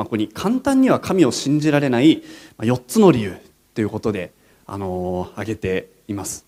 [0.00, 2.22] まあ、ここに簡単には神を信じられない
[2.56, 3.36] 4つの理由
[3.74, 4.32] ということで、
[4.66, 6.46] あの挙げています、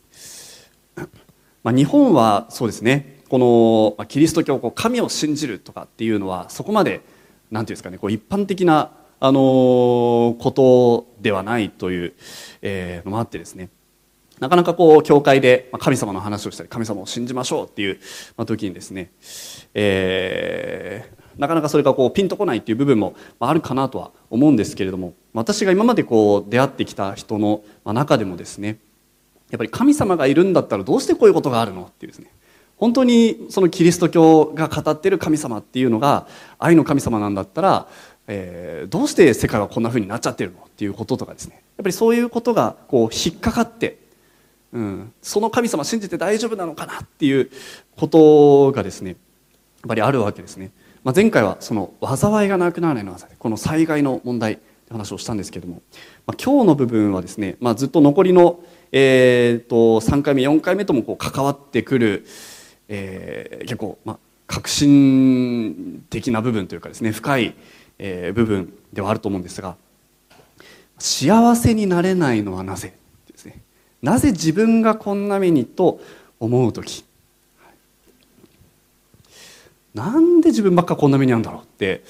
[1.62, 7.02] まあ、日本はそうですねこの、ま、キリスト教こう神を信じるとかっていうのはそこまで
[7.50, 12.14] 何ていうんですかねこう一般的なあのことではないという、
[12.62, 13.69] えー、のもあってですね。
[14.41, 18.00] なかなかこう教会で神様の話をしたり神様を信じましょうっていう
[18.45, 19.12] 時にですね、
[19.75, 28.78] えー、なかなかそれがこうピンとこないっていう部分もあるかなとは思うんですけれども私が今までこう出会ってきた人の中でもですね
[29.50, 32.30] やっぱり神様がいるんだったらどうしてこういうことがあるのっていうですね
[32.76, 36.26] 本当にそのキリスト教が語ってる神様っていうのが
[36.59, 37.87] 愛の神様なんだったら
[38.26, 43.98] えー、どうして世界はこんなふうになっちゃってるのっていうこととかですねやっぱりそういうことがこう引っかかって、
[44.73, 47.51] うん、その神様信じて大丈夫なのかなっていう
[47.96, 49.18] ことがですねやっ
[49.88, 50.70] ぱりあるわけですね、
[51.05, 54.62] まあ、前回はその災いがなくならないのはこの災害の問題って
[54.93, 55.83] 話をしたんですけども、
[56.27, 58.60] まあ、今日の部分はですね、まあ、ずっと残りの、
[58.93, 62.26] えー、と3回目4回目ともこう関わってくる、
[62.88, 67.55] えー、結構、まあ、革新的な部分というかですね深い
[68.05, 69.77] えー、部分ではあると思うんですが
[70.98, 72.95] 幸せになれないのはなぜ
[73.31, 73.63] ですね。
[74.03, 76.01] なぜ自分がこんな目にと
[76.39, 77.05] 思う時
[79.95, 82.03] なんで自分ばっかこんな目にあるんだろうって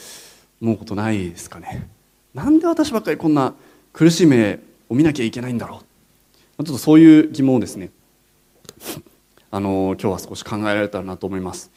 [0.60, 1.88] 思うことないですかね。
[2.34, 3.54] なんで私ばっかりこんな
[3.92, 5.82] 苦しい目を見なきゃいけないんだろ
[6.58, 6.64] う。
[6.64, 7.90] ちょっとそういう疑問をですね。
[9.50, 11.70] あの今日は少し考えられたらなと思います、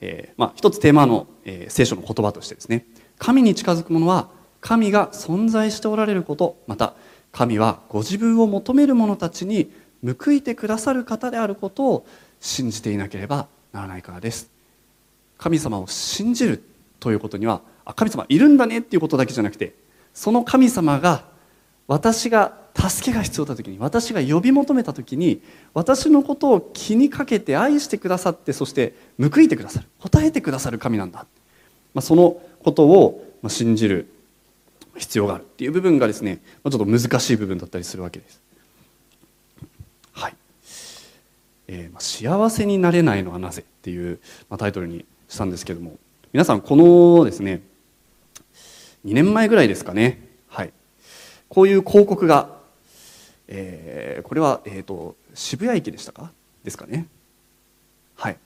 [0.00, 2.86] えーまあ、一つテーマの、えー、聖書の言葉としてですね。
[3.18, 4.28] 神に近づく者は
[4.60, 6.94] 神が存在しておられることまた
[7.32, 9.70] 神はご自分を求める者たちに
[10.02, 12.06] 報いてくださる方であることを
[12.40, 14.57] 信じていなければならないからです。
[15.38, 16.62] 神様を信じる
[17.00, 19.74] ということにはあ神様いるんだねっていうことだけじゃなくて
[20.12, 21.24] その神様が
[21.86, 25.42] 私が助けが必要だ時に私が呼び求めた時に
[25.74, 31.26] 私のことを気にかけて愛してくださってそして報いてくださる答えてくださる神なんだ、
[31.94, 34.06] まあ、そのことを信じる
[34.96, 38.40] 必要があるっていう部分がですねちょっと難しい部分だったりするわけです。
[40.12, 40.34] はい
[41.68, 44.20] えー、幸せになれないのはなぜっていう、
[44.50, 45.96] まあ、タイトルにしたんですけども
[46.32, 47.62] 皆さんこのですね
[49.04, 50.72] 2年前ぐらいですかね、はい、
[51.48, 52.58] こういう広告が、
[53.46, 56.32] えー、これは、えーと、渋谷駅でしたか？
[56.64, 57.06] ですかね？
[58.16, 58.38] はい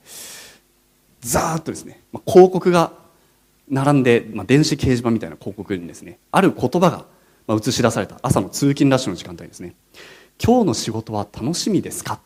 [1.21, 2.93] ザーッとですね、まあ、広告が
[3.69, 7.05] 並んで、まあ、電子掲示板みたいな広告にですねある言葉が、
[7.47, 9.73] まあ、映し出された朝の通勤ラッシュの時間帯ですね。
[10.43, 12.15] 今日の仕事は楽しみですか？
[12.15, 12.19] っ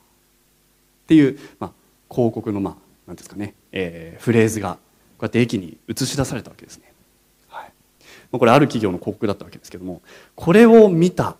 [1.07, 1.71] ていう、まあ、
[2.13, 2.75] 広告のまあ
[3.07, 4.79] 何ですかね、えー、フレーズがこ
[5.21, 6.93] うやって駅に映し出されたわけですね、
[7.47, 7.71] はい。
[8.31, 10.01] まあ、これある企業の広告だったわけですけども
[10.35, 11.37] これを見た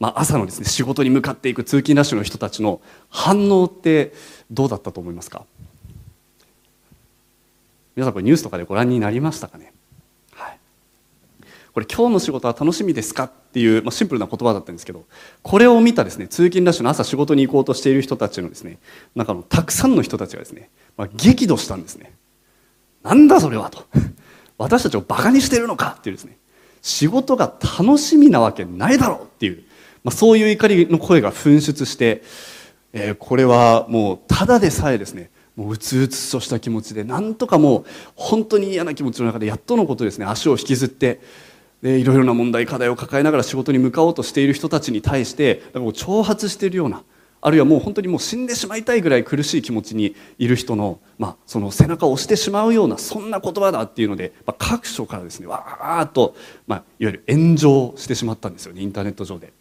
[0.00, 4.12] まあ、朝のですね仕事に向かっていく通勤ラッシュの人たちの反応って
[4.48, 5.44] どうだったと思いますか？
[7.96, 9.74] 皆さんこれニュースとかでご覧になりましたかね、はい、
[11.78, 13.24] これ今日の仕事は楽しみですか？
[13.24, 15.04] っていう、まあ、シンプルな言葉だったんですけど
[15.44, 18.78] これを見たですね通勤ラッシュの朝仕事に行こうとしている人たちのですね
[19.14, 22.14] 中のたくさんの人たちがですね、まあ、激怒したんですね。
[23.04, 23.84] なんだそれはと。
[24.58, 26.36] 私たちをバカにしてるのかっていうですね。
[26.82, 27.44] 仕事が
[27.78, 29.62] 楽しみなわけないだろうっていう、
[30.02, 32.24] まあ、そういう怒りの声が噴出して、
[32.92, 37.84] えー、これはもうただでさえですねもううつうつとした気持ちでなんとかもう
[38.16, 41.20] 本当に嫌な気持ちの中でやっとのことですね足を引きずって
[41.82, 47.04] でいろいろな問題課題を抱えながら仕事に向かおうとしている人たちに対して挑発しているような
[47.40, 56.34] あるいはもう本当にもう死んでしまいたいぐらい苦しい気持ちにいる人の,、まあその背中を押してしまうようなそんな言葉だっていうので、まあ、各所からですねわーっと、
[56.66, 59.52] まあ、いわゆる炎上してしまったんですよねインターネット上で。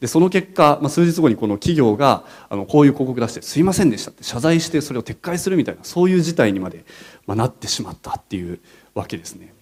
[0.00, 6.84] でその結果、まあ、数日後にこの企業があのこういう広告出して「すいませんでした」って謝罪してそれを撤回するみたいなそういう事態にまで、
[7.28, 8.58] まあ、なってしまったっていう
[8.94, 9.54] わけですね。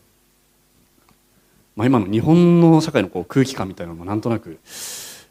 [1.76, 4.58] まあ、今の日本の社会のこう空気感みたいなのもなんとなく、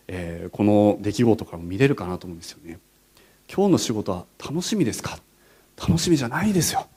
[0.07, 2.79] えー、この出来事からも見れるかなと思うんですよね。
[3.53, 5.19] 今日の仕事は楽しみですか？
[5.77, 6.87] 楽しみじゃないですよ。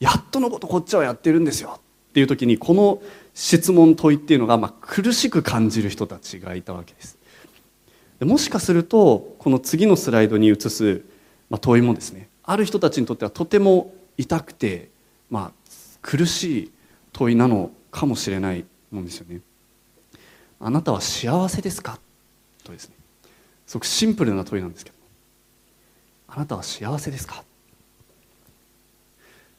[0.00, 1.80] やっとのことこっちはやってるんですよ
[2.10, 3.02] っていう時にこの
[3.34, 7.18] 質問問いっていうのがまあ苦しく感じる人たちがいたわけです。
[8.20, 11.02] もしかするとこの次のスライドに移す、
[11.50, 14.88] まあ、問いもですねある人たちにとってはとても痛くて、
[15.30, 15.70] まあ、
[16.02, 16.72] 苦しい
[17.12, 19.40] 問いなのかもしれないもんですよね。
[20.60, 21.98] あなたは幸せですか？
[22.64, 22.94] とですね。
[23.66, 24.96] すごくシンプルな問いなんですけど
[26.28, 27.44] あなたは幸せですか？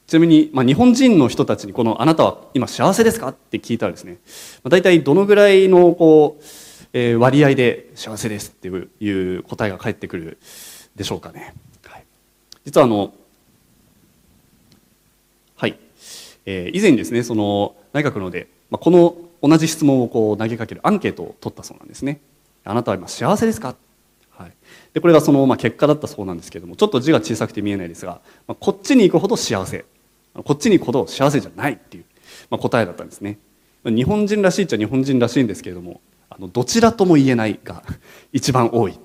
[0.07, 4.17] ちなみに、まあ、日本人の人たちにこの「あなたは今幸せですか?」って聞いたらですね、
[4.63, 6.43] まあ、大体どのぐらいのこう、
[6.93, 10.39] えー、割合で幸せですっていう答えが返ってくる
[10.95, 11.53] でしょうかね、
[11.85, 12.05] はい、
[12.65, 13.13] 実はあの
[15.55, 15.77] はい、
[16.47, 22.19] えー、以前にですねその内閣ので、まあ、この同じ質問をこう投げかけるアンケートを取ったそうなんですね。
[22.63, 23.75] あなたは今幸せですか？
[24.31, 24.53] はい、
[24.93, 29.85] でこれがその、まあ、結果だったそうなんですけれどもちょっと字が小さくて見えないですが、まあ、こっちに行くほど幸せ。
[30.33, 32.05] こっちに行くほど幸せじゃないっていう、
[32.49, 33.39] まあ、答えだったんですね。
[33.83, 37.83] 日本人らしいっちゃ日本人らしいんですけれどもあのどちらとも言えないが
[38.31, 38.99] 一番多い。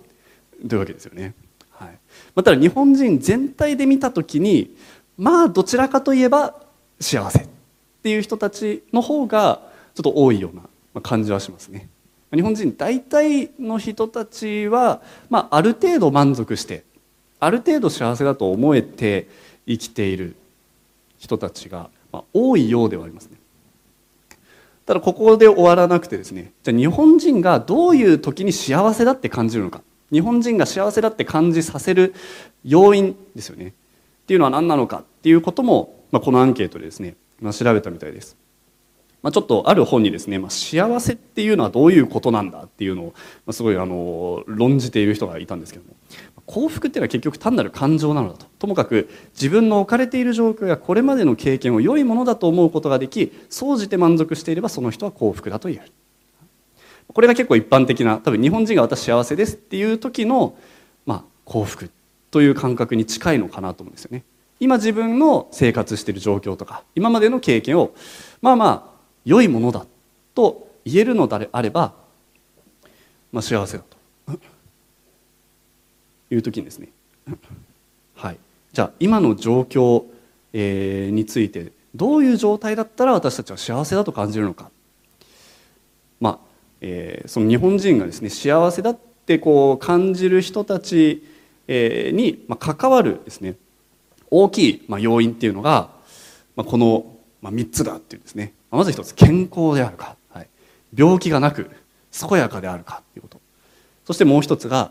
[0.69, 1.35] というわけですよね、
[1.71, 1.99] はい。
[2.35, 4.77] ま、ただ日本人全体で見た時に
[5.17, 6.61] まあどちらかといえば
[7.01, 7.49] 幸せ。
[8.05, 9.63] っていう人たちの方が
[9.95, 11.89] ちょっと多いような感じはしますね。
[12.35, 16.85] 日本人大体の人たちは、まあ、ある程度満足して
[17.41, 19.27] ある程度幸せだと思えて
[19.67, 20.37] 生きている
[21.17, 23.39] 人たちが、まあ、多いようではありますね。
[24.85, 29.81] ただここで終わらなくてですねじゃあ日本人がどういう時に幸せだって感じるのか。
[30.13, 32.13] 日本人が幸せだって感じさせる
[32.65, 33.69] 要因ですよね。
[33.69, 38.37] っていうのは何なのかっていうことも、まあ、このアンケートでですね、まあ、調べたみたいです。
[39.23, 43.07] まあ、ちょっとある本にですね、まあ、幸せっていうのはどういうことなんだっていうのを、
[43.47, 45.95] まあ、すごいあの論じている人がいたんですけども。
[46.47, 48.45] 幸福っていうのは結局単なる感情なのだと。
[48.59, 55.93] ともかく自分の置かれている状況やこれまでの経験を良いものだと思うことができ総じて満足していればその人は幸福だと言える。
[57.09, 60.57] これが結構一般的な多分日本人が私幸せですっていう時の、
[61.07, 61.91] まあ、幸福
[62.31, 64.25] という感覚に近いのかなと思うんですよね。
[64.65, 67.93] 今自分の生活している状況とか今までの経験を
[68.41, 68.95] まあまあ
[69.27, 69.85] 良いものだ
[70.35, 71.93] と言えるのであれば、
[73.31, 73.85] まあ、幸せだ
[74.27, 74.39] と。
[76.31, 76.89] いう時にですね。
[78.15, 78.39] はい。
[78.73, 80.05] じゃあ今の状況、
[80.55, 84.71] えー、についてどういう状態だったら私たちは幸せだと感じるのか。
[86.21, 86.39] まあ、
[86.81, 91.23] えー、その日本人がですね幸せだってこう感じる人たち、
[91.69, 93.57] に、まあ、関わるですね
[94.37, 95.91] 大きい、まあ、要因っていうのが、
[96.57, 97.07] まあ、この、
[97.41, 98.53] まあ、3つだっていうですね。
[98.73, 100.49] まず一つ健康であるか、はい、
[100.93, 101.71] 病気がなく
[102.11, 103.41] 健やかであるかということ。
[104.05, 104.91] そしてもう一つが、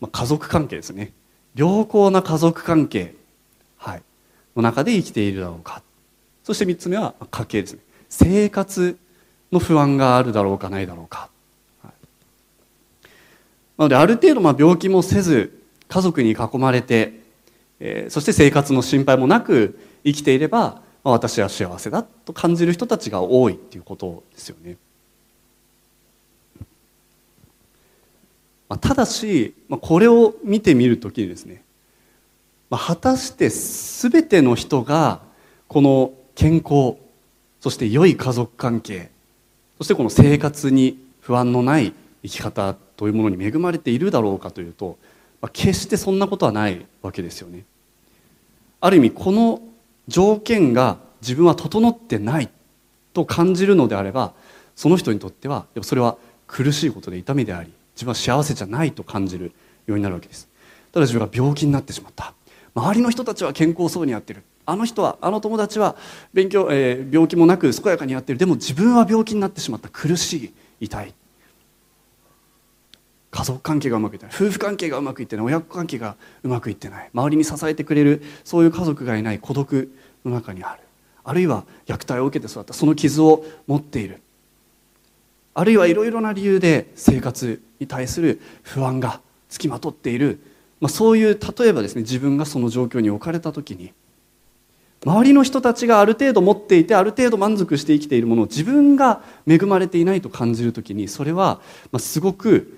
[0.00, 1.12] まあ、家族関係ですね。
[1.54, 3.14] 良好な家族関係、
[3.76, 4.02] はい、
[4.56, 5.82] の中で生きているだろうか。
[6.42, 7.80] そして三つ目は家計ですね。
[8.08, 8.96] 生活
[9.52, 11.28] の不安があるだろうかないだろうか、
[11.82, 11.92] はい、
[13.76, 17.17] なのである程度まあ病気もせず家族に囲まれて、
[17.80, 24.76] えー、そして生活の心配もなく生きていれば私は幸せだと感じる人たちが多いっていうことですよね。
[28.68, 31.62] まあただしまあこれを見てみるときにですね
[32.68, 35.20] まあ果たして全ての人が
[35.68, 36.96] この健康
[37.60, 39.10] そして良い家族関係
[39.78, 41.92] そしてこの生活に不安のない
[42.22, 44.98] 生き方というものに恵まれているだろうかというと
[45.52, 47.64] 決してそんなことはないわけですよね。
[48.80, 49.60] ある意味この
[50.08, 52.48] 条件が自分は整ってない
[53.12, 54.32] と感じるのであれば
[54.74, 59.52] その人にとってはそれは苦しいことで痛みであり自分は幸せじゃないと感じる
[59.86, 60.48] ようになるわけです。
[60.92, 62.34] ただ自分が病気になってしまった。
[62.74, 64.42] 周りの人たちは健康そうにやってる。
[64.64, 65.96] あの人はあの友達は
[66.32, 68.38] 勉強、えー、病気もなく健やかにやってる。
[68.38, 69.88] でも自分は病気になってしまった。
[69.88, 71.14] 苦しい痛い。
[73.30, 74.34] 家族関係がうまくいってない。
[74.34, 75.46] 夫婦関係がうまくいってない。
[75.46, 77.10] 親子関係がうまくいってない。
[77.12, 79.92] 周りに支えてくれるそういう家族がいない孤独
[80.24, 80.82] の中にある。
[81.24, 82.72] あるいは虐待を受けて育った。
[82.72, 84.22] その傷を持っている。
[85.58, 90.40] あるいはいろいろな理由で生活に対する不安がつきまとっている、
[90.80, 93.92] まあ、そういう例えばですね自分がその状況に置かれた時に
[95.04, 101.60] 周りの人たちがある程度持っていてある程度満足して生きているものを自分が恵まれていないと感じる時にそれは
[101.98, 102.77] すごく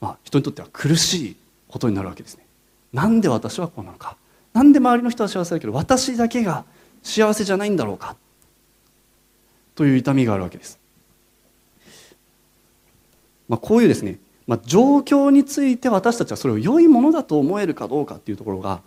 [0.00, 1.36] まあ、人にとっては苦しい
[1.68, 2.46] ことになるわけですね。
[2.92, 4.16] なんで私はこうなのか
[4.52, 6.64] なんで周りの人は幸せだけど私だけが
[7.02, 8.16] 幸せじゃないんだろうか
[9.74, 10.78] という痛みがあるわけです。
[13.48, 18.80] まあ、こういうですね、まあ、状況について私たちはそれを良いものだと思えるかどうかっていうところが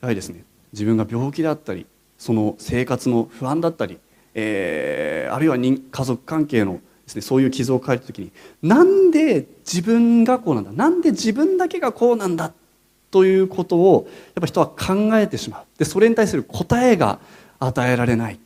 [0.00, 1.86] やはりですね自分が病気だったり
[2.18, 3.98] その生活の不安だったり、
[4.34, 8.30] えー、あるいは家族関係のですねそういう傷を抱えた時に
[8.62, 12.52] なんで自分がこうなんだなんで自分だけがこうなんだ
[13.10, 15.64] ということをやっぱ人は考えてしまう。
[15.78, 17.18] でそれに対する答えが
[17.58, 18.38] 与えられない。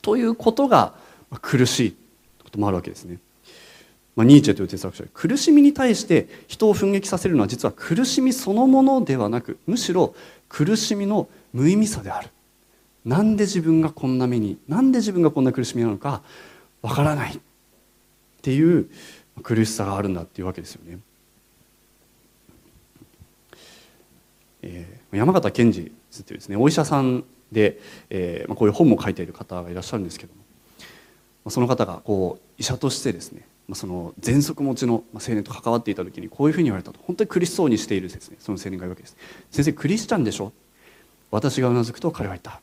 [0.00, 0.94] ということが
[1.42, 1.96] 苦しい
[2.42, 3.18] こともあるわけですね。
[4.14, 10.14] まあ、ニーチェという哲学者は苦しみに対して人を奮撃させるのは実は苦しみそのものではなくむしろ
[10.48, 12.30] 苦しみの無意味さである。
[13.04, 16.22] なんで自分がこんな目になんで自分がこんな苦しみなのか
[16.80, 17.38] わからない。
[18.46, 18.88] っていう
[19.42, 21.00] 苦しさがあるんだっていうわけですよね。
[24.62, 30.44] えー、山形賢治っていうですねお医者さんで、えーまあ、こういう本も書いている方がいらっしゃるんですけども、ま
[31.46, 37.00] あ、その方がこう医者としてですね、まあ、その喘息持ちの青年と関わっていた時にこういうふうに言われたと。
[37.02, 39.16] 本当に苦しそうにしているですねその青年がいるわけです。
[39.50, 40.52] 先生クリスチャンでしょ
[41.32, 42.60] 私がうなずくと彼は言った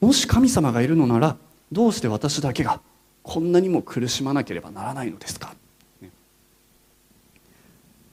[0.00, 1.36] もし神様がいるのなら
[1.70, 2.80] どうして私だけが
[3.22, 5.54] こんなにも苦しまなければならないのですか、
[6.00, 6.10] ね、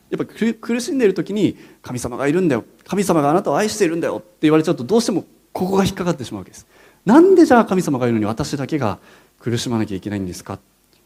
[0.10, 2.66] やっぱ苦しんでいる時に神様がいるんだよ。
[2.86, 6.68] 神様があなたを愛しているんだよって言われちゃうとどうしてもここが引っかかってしまうわけです。
[7.06, 9.00] なんでじゃあ神様がいるのに私だけが
[9.40, 10.60] 苦しまなきゃいけないんですか？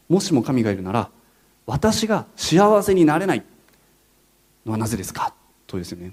[0.08, 1.10] もしも神がいるなら
[1.64, 3.44] 私が幸せになれない
[4.66, 5.32] のはなぜですか？
[5.66, 6.12] とですよね。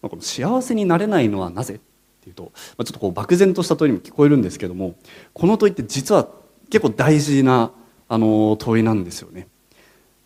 [0.00, 1.80] まあこの幸せになれないのはなぜ？
[2.24, 4.94] っていうと、まあ、ちょっとこう漠然とした問いにも聞こえるんですけども
[5.34, 6.26] この問いって実は
[6.70, 7.70] 結構大事な
[8.08, 9.46] あの問いなんですよね。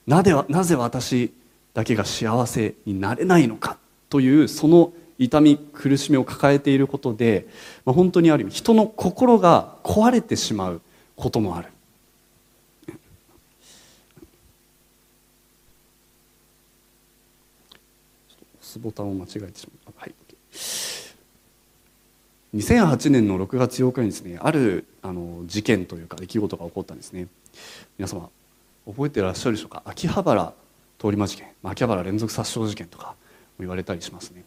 [0.07, 1.33] なぜなぜ私
[1.75, 3.79] だけが幸せになれないのか
[4.09, 7.49] というその痛み苦しみを抱えていることで、
[7.85, 10.81] まあ、本当にある意味人の心が壊れてしまう
[11.17, 11.69] こともある。
[18.81, 19.95] ボタンを間違えてしまう。
[19.97, 20.15] はい
[22.55, 27.29] 2008年の6月8日にですねあるあの事件というか出来事が起こったんですね。
[27.99, 28.31] 皆様
[28.87, 29.83] 覚えてらっしゃるでしょうか？
[29.85, 30.55] 秋葉原
[30.99, 31.49] 通り魔事件。
[31.63, 33.15] 秋葉原連続殺傷事件とかも
[33.61, 34.45] 言われたりしますね。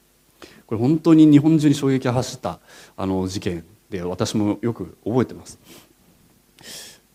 [0.66, 2.60] これ本当に日本中に衝撃が走った
[2.98, 5.60] あの事件で私もよく覚えてます。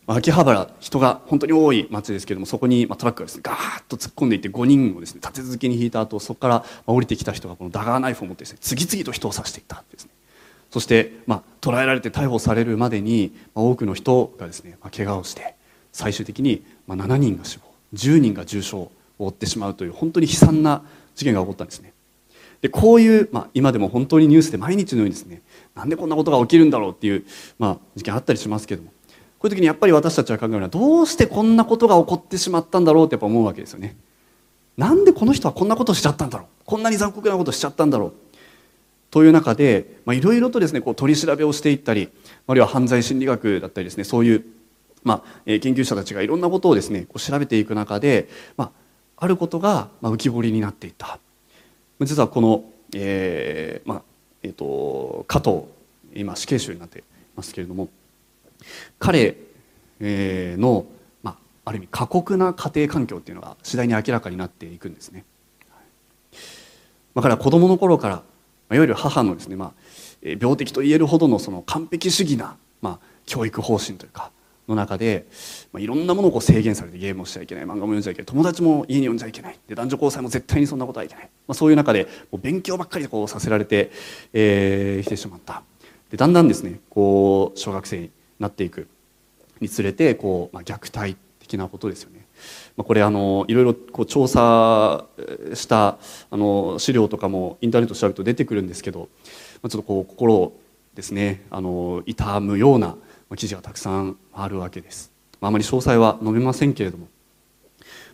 [0.09, 10.11] 秋葉原人が本当に多い街ですけれどもそこにトラックがですねガーッと突っ込んでいって5人をですね立て続けに引いた後そこから降りてきた人がこのダガーナイフを持ってですね次々と人を刺していったんですね。
[10.77, 15.55] そして、まあ、捕らえられて逮捕されるまでに、まあ、多くの人がですね、まあ、怪我をして
[15.91, 17.63] 最終的に、まあ、7人が死亡
[17.95, 20.83] 10人が重傷を負ってしまうという本当に悲惨な
[21.15, 21.93] 事件が起こったんですね。
[22.61, 25.41] でこういう、まあ、今でも本当にニュースで毎日のようにですね
[25.73, 27.25] なんでこんなことが起きるんだろうっていう、
[27.57, 28.89] まあ、事件あったりしますけども
[29.39, 33.95] こういう時にやっぱり私たちは考えるのはどうしてこんなことが起こってしまったんだろうってやっぱ思うわけですよね。
[34.77, 38.13] なんでこの人はこんなことをしちゃったんだろうこんなに残酷なことをしちゃったんだろう
[39.09, 42.09] という中でいろいろとですねこう取り調べをしていったり
[42.45, 44.45] あるいは犯罪心理学だったりですねそういう、
[45.03, 48.71] まあ、研究者たちがいろんなことをですねこう調べていく中で、まあ、
[49.17, 51.19] あることが浮き彫りになっていた
[52.01, 54.01] 実はこの、えーまあ
[54.43, 55.63] えーと、加藤
[56.13, 57.03] 今死刑囚になってい
[57.35, 57.89] ますけれども
[58.99, 59.37] 彼
[60.01, 60.85] の、
[61.23, 65.23] まあ、ある意味過酷な家庭環境っていうのが次第に明らかになっていくんですね。
[67.15, 68.23] だから子供の頃から
[68.69, 69.73] いわゆる母のですね、まあ、
[70.23, 74.31] 病的と言えるほどのその完璧主義な、まあ、教育方針というか
[74.67, 75.25] の中で、
[75.71, 77.63] まあ、いろんなものをこう制限されてゲームをしちゃいけない。
[77.63, 78.25] 漫画も読んじゃいけない。
[78.25, 79.59] 友達も家に呼んじゃいけない。
[79.67, 83.95] で男女交際も絶対にそんなことはいけない、まあ、そういう中でこう勉強ばっかりこうさせられてき、
[84.33, 85.63] えー、てしまった。
[86.11, 88.87] でだんだんですねこう小学生になっていく
[89.61, 92.26] につれてこう、まあ、虐待的なことですよね。
[92.77, 95.05] これあのいろいろこう調査
[95.53, 95.97] した
[96.29, 99.09] あの資料とかもインターネット調べると出てくるんですけど
[99.63, 100.59] ちょっとこう心を
[100.95, 102.95] ですねあの痛むような
[103.35, 105.11] 記事がたくさんあるわけです。
[105.41, 107.07] あまり詳細は述べませんけれども、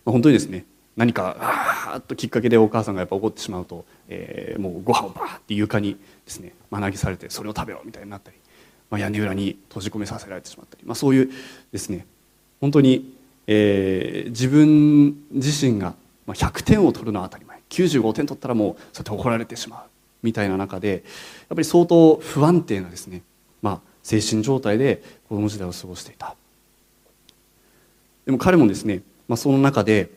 [0.04, 0.66] 本当にですね
[0.96, 8.36] 何かあーっときっかけでお母さんがやっぱ怒ってしまうと、えー、もうご飯をバーって床にですね、まあ、投げされてそれを食べろみたいになったり、
[8.90, 11.30] まあ、屋根裏に閉じ込めさせられてしまったり、まあ、そういう
[11.72, 12.06] ですね
[12.60, 13.13] 本当に
[13.46, 15.94] えー、自分自身が
[16.26, 17.54] 100点を取るのは当たり前。
[17.70, 19.80] 95点取ったらもうそうやって怒られてしまう
[20.22, 21.00] みたいな中でやっ
[21.48, 23.22] ぱり相当不安定なですね、
[23.62, 26.36] まあ、精神状態で子供時代を過ごしていた。
[28.26, 30.10] でも彼もですね、まあ、その中で、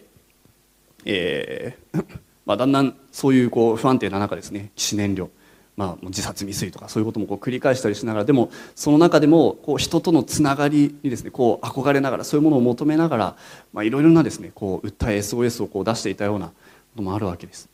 [1.05, 2.05] えー
[2.45, 5.29] まあ、だんだんそういうこう不安定な中ですね起死燃料。
[5.77, 13.37] まあ、自殺未遂とかそういうこともこう繰り返したりしながらでもその中でもこう人とのつながりにですねこう憧れながらそういうものを求めなが
[13.75, 16.53] ら、いろいろなですねこう訴え SOS をこう出していたようなこ
[16.97, 17.69] ともあるわけです。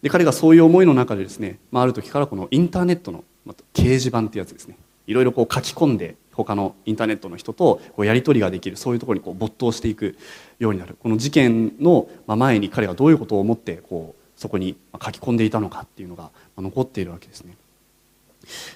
[0.00, 3.24] で彼がそういう思いの中でですね、まあ、ある時からこのインターネットの、
[3.72, 10.16] 掲示板ってやつですねいろいろこう書き込んで他のインターネットの人とこうやり取りができるそういうところにこう没頭していく
[10.58, 16.30] ようになるこの事件の前に彼がどういうことを思ってこうそこに書き込んでいたのかっていうのが
[16.62, 17.56] 残っているわけですね。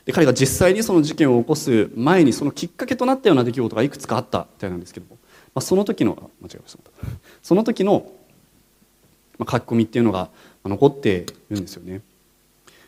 [0.06, 5.18] で彼が実際にその事件を起こす前にそのきっかけとなったような出来事がいくつかあったみたいなんですけども、
[5.54, 6.78] まあ、その時の間違えました。
[7.42, 8.10] その時の
[9.40, 10.30] 書き込みっていうのが
[10.64, 12.00] 残っているんですよね。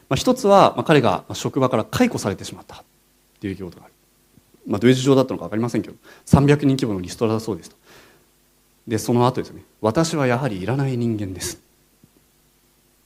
[0.09, 2.85] まあ、一つは、彼が職場から解雇されてしまったっ
[3.41, 3.95] ていう出来事がある、
[4.67, 5.95] まあ、どういう事情だったのか分かりませんけど
[6.27, 7.77] 300人規模のリストラだそうですと。
[8.89, 9.63] でその後ですね。
[9.81, 11.57] 私はやはりいらない人間です。
[11.57, 11.59] っ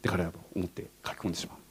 [0.02, 1.63] て彼は思って書き込んでしまう。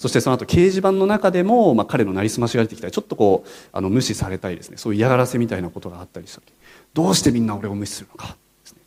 [0.00, 4.78] そしてその後掲示板の中でも、まあ、彼のなりすましが出てきたりちょっとこうあの無視されたりですね。
[4.78, 6.40] そういう嫌がらせみたいなことがあったりした
[6.94, 8.28] どうしてみんな俺を無視するのか
[8.64, 8.78] で、ね。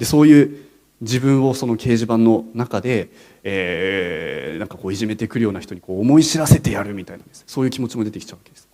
[0.00, 0.58] で、そういう
[1.00, 3.08] 自分をその掲示板の中で、
[3.44, 8.68] えー、なんかこういじめてくるような人にこう思い知らせてやるみたいな、そういう気持ちも出てきちゃうわけです。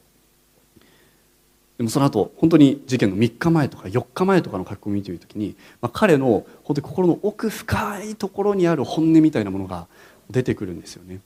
[1.79, 9.87] でもその後本当に事件の3日前とか4日前とかの書き込みを見ている時に、まあ、彼の本当に心の奥深いところにある本音みたいなものが
[10.31, 11.21] 出てくるんですよね。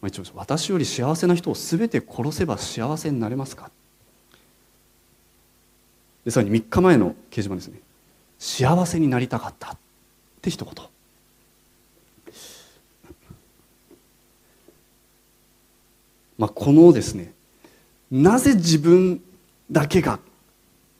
[0.00, 3.70] まあ、一応私より幸せな人を全て殺せば幸せになれますか？
[6.24, 7.80] でさらに3日前の掲示板ですね。
[8.38, 9.78] 幸せになりたかったっ
[10.42, 10.74] て一言。
[16.38, 17.32] まあこのですね
[18.10, 19.22] なぜ自分
[19.72, 20.18] だけが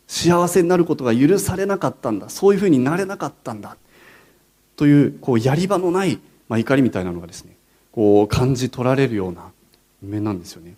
[0.06, 3.76] 幸せになることが許されなかったんだそういうふうになれなかったんだ
[4.76, 6.18] というこうやり場のない、
[6.48, 7.56] まあ、怒りみたいなのがですね
[7.92, 9.50] こう感じ取られるような
[10.02, 10.74] 面なんですよね。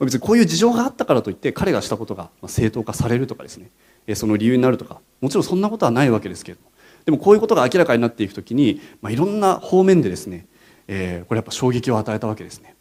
[0.00, 3.70] 別にこういう事情があったからといって彼がしたことが正当化されるとかですね
[4.14, 6.70] その理由になるとかもちろんそんなことはないわけですけれども。
[7.04, 10.46] でもこういうことが明らかになっていくときに、まあ、いろんな方面でですね、
[10.88, 12.74] えー、これやっぱ衝撃を与えたわけですね。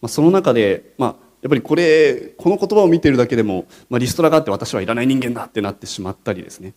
[0.00, 6.74] まあ、その中で、まあ、やっぱりこれこの言葉を見ているだけでも、まあ、リストラがあって私はいらない人間だってなってしまったりですね、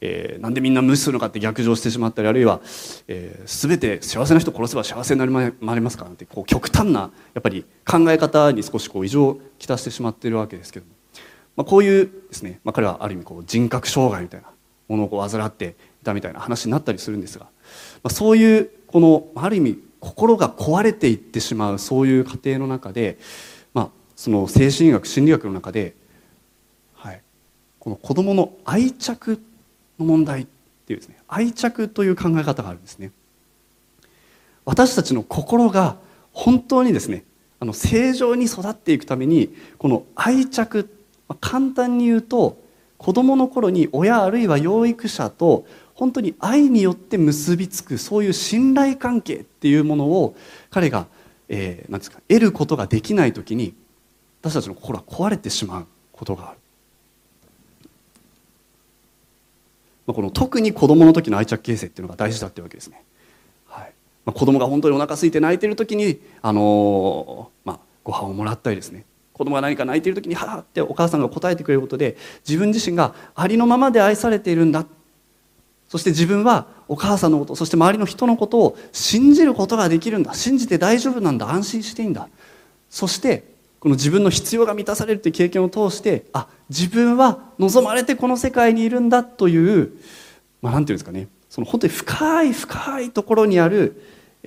[0.00, 2.60] えー、なんでみんな無視するのかって逆上してしまったりあるいは、
[3.08, 10.92] えー、全て幸せな人殺せば幸せになりますかなんてこう極端なやっぱり考え方に少しこう異常をきたしてしまっているわけですけども、
[11.56, 14.48] まあ、こういうですね、まあ、彼はある意味こう人格障害みたいな
[14.88, 17.50] ものをこう患っていたみたいな話になったりするんですが、ま
[18.04, 23.18] あ、そういうこのある意味心が壊れていってしまうそういう過程の中で、
[24.16, 25.94] その精神医学心理学の中で、
[26.94, 27.20] はい、
[27.78, 29.40] この子どもの愛着
[29.98, 30.46] の問題っ
[30.86, 33.12] ていうですね愛着という考え方があるんですね。
[34.64, 35.96] 私たちの心が
[36.32, 37.24] 本当にですね
[37.60, 40.90] あの正常に育っていくためにこの愛着、
[41.28, 42.58] まあ、簡単に言うと
[42.98, 50.36] 子どもの頃に親あるいは養育者と本当に愛によって結びつくそういう信頼関係っていうものを
[50.70, 51.06] 彼が、
[51.48, 53.74] えー、ですか得ることができない時に
[54.46, 56.58] 私たちの心は壊れてしまうことがある、
[60.06, 63.02] まあ、この特に子供の時の愛着形成っていうのが大事だっていうわけですね、
[63.66, 63.92] はい。
[64.24, 69.04] まあ、子供が本当にお腹空いて泣いてる時に、あのー、まあ、ご飯をもらったりですね。
[69.32, 72.16] 子供が何か泣いている時に「はあ」ってお母さんが答えてくれることで
[72.48, 74.86] 自分自身がありのままで愛されているんだ。
[75.88, 80.34] そして自分はお母さんのことそして周りの人のことを信じることができるんだ。
[80.34, 81.50] 信じて大丈夫なんだ。
[81.50, 82.28] 安心していいんだ。
[82.88, 89.92] そしてこの自分の必要が満たされるという経験を通してあ自分は望まれてこの世界にいるんだという
[90.62, 91.28] まあ、なんていうんですかね。
[91.48, 94.02] その本当に深い深いところにある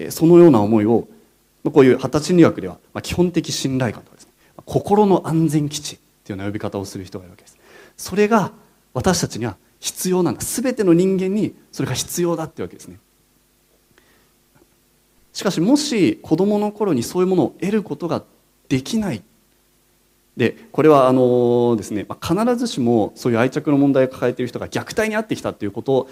[0.09, 1.07] そのような思いを
[1.63, 4.31] こういう発達心理学では基本的信頼感とかですね。
[4.65, 7.57] 心の安全基地っていうような呼び方をする人がいるわけです。
[7.97, 8.51] それが
[8.93, 10.41] 私たちには必要なんだ。
[10.41, 12.99] 全ての人間にそれが必要だってわけですね。
[15.31, 18.23] しかしもし子どもの頃にそういうものを得ることが
[18.69, 19.23] できない
[20.37, 26.07] でこれはあのですね、必ずしもそういう愛着の問題を抱えている人が虐待に遭ってきたということ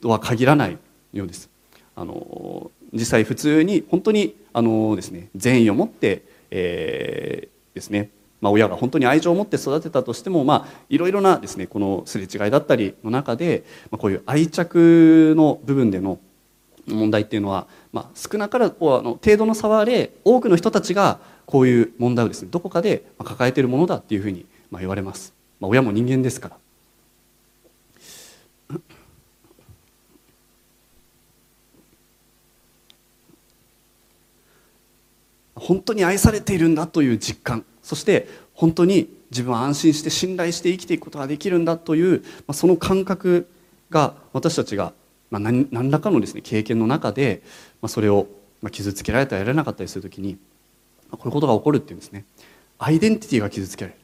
[0.00, 0.78] とは限らない
[1.12, 1.48] ようです。
[1.94, 8.10] あの実際普通に本当にあのですね善意を持って、えー、ですね
[8.40, 16.18] まあ、親が本当に愛情を持って育てたとしても、まあ、いろいろなですねこのすれ違いだったりの中で、まあ、こういう愛着の部分での
[16.86, 26.58] 問題っていうのは、まあ、少なからこうあの程度の差はあれ多くの人たちがこういう問題をですねどこかで抱えているものだっていうふうに言われます、まあ、親も人間ですから。
[35.54, 37.64] 本当に愛されているんだという実感。
[37.82, 43.48] そして本当に自分は安心して信頼して生きていくことができるんだという、まあ、その感覚
[43.90, 44.92] が私たちが、
[45.30, 47.42] まあ何、何らかのですね経験の中で、
[47.80, 48.26] まあ、それを、
[48.72, 50.38] 傷つけられたりやれなかったりするときに、
[51.10, 52.24] こういうことが起こるっていうんですね。
[52.78, 54.00] アイデンティティが傷つけられる、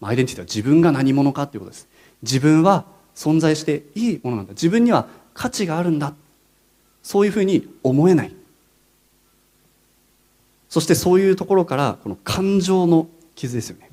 [0.00, 1.88] アイデンティティは自分が何者かということです。
[2.22, 4.52] 自分は存在していいものなんだ。
[4.52, 6.14] 自分には価値があるんだ。
[7.02, 8.34] そういうふうに思えない。
[10.68, 13.90] そしてそういうところからこの感情の傷ですよね。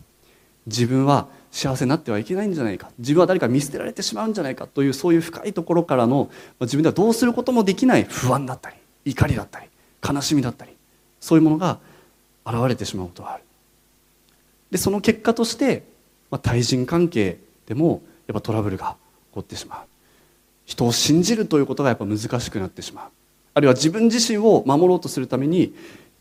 [0.66, 2.90] 自分は幸せになってはいけないんじゃないか。
[2.98, 4.66] 自分は誰か見捨てられてしまうんじゃないか。
[4.68, 9.68] というそういう深いところからの自分ではどうすることもできない不安だったり怒りだったり
[10.08, 10.72] 悲しみだったり。
[11.20, 11.80] そういうものが
[12.46, 13.44] 現れてしまうことがある。
[14.72, 15.84] でその結果として、
[16.30, 18.96] まあ、対人関係でもやっぱトラブルが
[19.32, 19.80] 起こってしまう。
[20.66, 23.10] 人を信じるということがやっぱ難しくなってしまう。
[23.54, 25.76] あるいは自分自身を守ろうとするために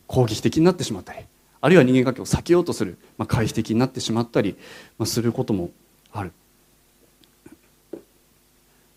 [0.07, 1.21] 攻撃的になってしまったり
[1.61, 4.57] あるいは人間関係を避けようとする、まあ、回避的になってしまったり、
[4.99, 5.71] まあ、することも
[6.13, 6.33] ある。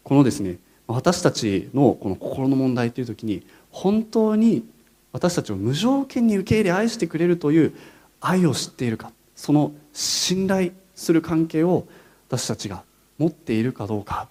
[0.04, 0.58] このですね
[0.88, 4.66] 私たちのこの心の問題という時に本当に
[5.13, 7.73] 私たちを無条件に受け入れ愛してくれるという
[8.19, 11.88] 愛を知っているかその信頼する関係を
[12.28, 12.84] 私たちが
[13.17, 14.28] 持っているかどうか。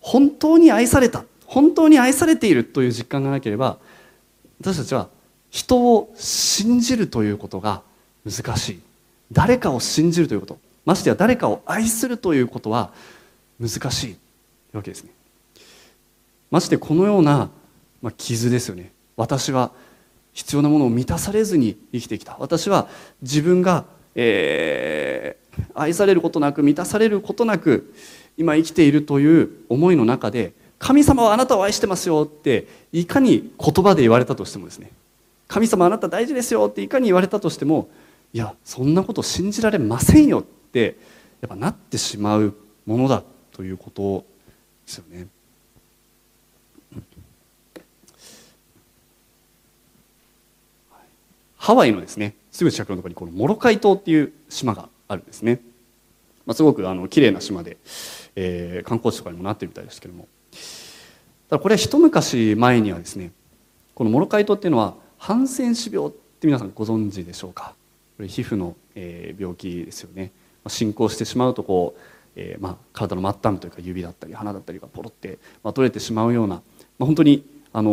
[0.00, 3.78] 本当に愛された本当に愛されているという実感がなければ
[4.60, 5.08] 私たちは
[5.50, 7.82] 人を信じるということが
[8.24, 8.80] 難しい。
[9.32, 12.92] 誰かを信じるということましてや誰かを愛するということは
[13.60, 14.16] 難しい
[14.72, 15.10] わけですね。
[16.50, 17.50] ましてこのような、
[18.02, 18.92] まあ、傷ですよね。
[19.16, 19.72] 私は
[20.32, 22.36] 必要なものを満たされずに生きてきた。
[22.38, 22.88] 私は
[23.22, 27.94] 自分が、えー、愛されることなく満たされることなく
[28.36, 34.90] 今生きているという思いの中で神様はあなたを愛してますよっていかに言葉で言われたとしてもですね。
[35.48, 37.88] 神様あなた大事ですよっていかに言われたとしても
[38.32, 40.96] いやそんなこと信じられませんよって
[41.40, 42.54] やっぱなってしまう
[42.84, 44.26] ものだということ
[44.84, 45.28] ですよね。
[51.56, 55.60] ハワイのですねすぐ近くのところにこのモロカイ島っていう島があるんですね、
[56.44, 57.76] まあ、すごくあの綺麗な島で、
[58.34, 60.28] えー、観光地とかにもなってるみたいですけども。
[61.48, 63.30] ただこれは一昔前にはですね
[63.94, 67.74] このモロカイ島っていうのはハンセン氏病って皆さんご存知でしょうか？
[68.16, 70.32] これ皮膚の、えー、病気ですよね。
[70.68, 72.00] 進行してしまうとこう、
[72.34, 76.62] えーまあ、体の末端というか指だったり鼻だったりがポロって、まあ、取れてしまうような、ま
[77.00, 77.90] あ、本当にあの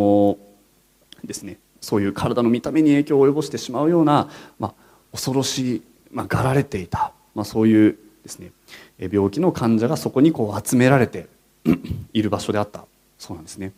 [1.22, 4.74] ー、ですねそういう体の見た目に影響を及ぼしてしまうような、まあ、
[5.12, 8.50] 恐ろしい、まあ、がられていた、まあ、そういうですね
[8.98, 11.28] 病気の患者がそこにこう集められて
[12.12, 12.84] いる場所であった。
[13.18, 13.72] そうなんですね。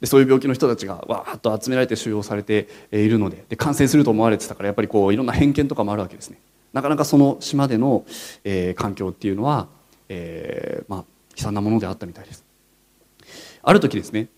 [0.00, 6.38] でそういう病気の人たちがわーっと集められて収容されているのでで感染すると思われてたからやっぱりこういろんな偏見とかもあるわけですね。
[6.72, 8.04] なかなかその島での、
[8.44, 9.68] えー、環境っていうのは、
[10.08, 11.04] えー、まあ、
[11.36, 12.44] 悲惨なものであったみたいです。
[13.62, 14.28] ある時ですね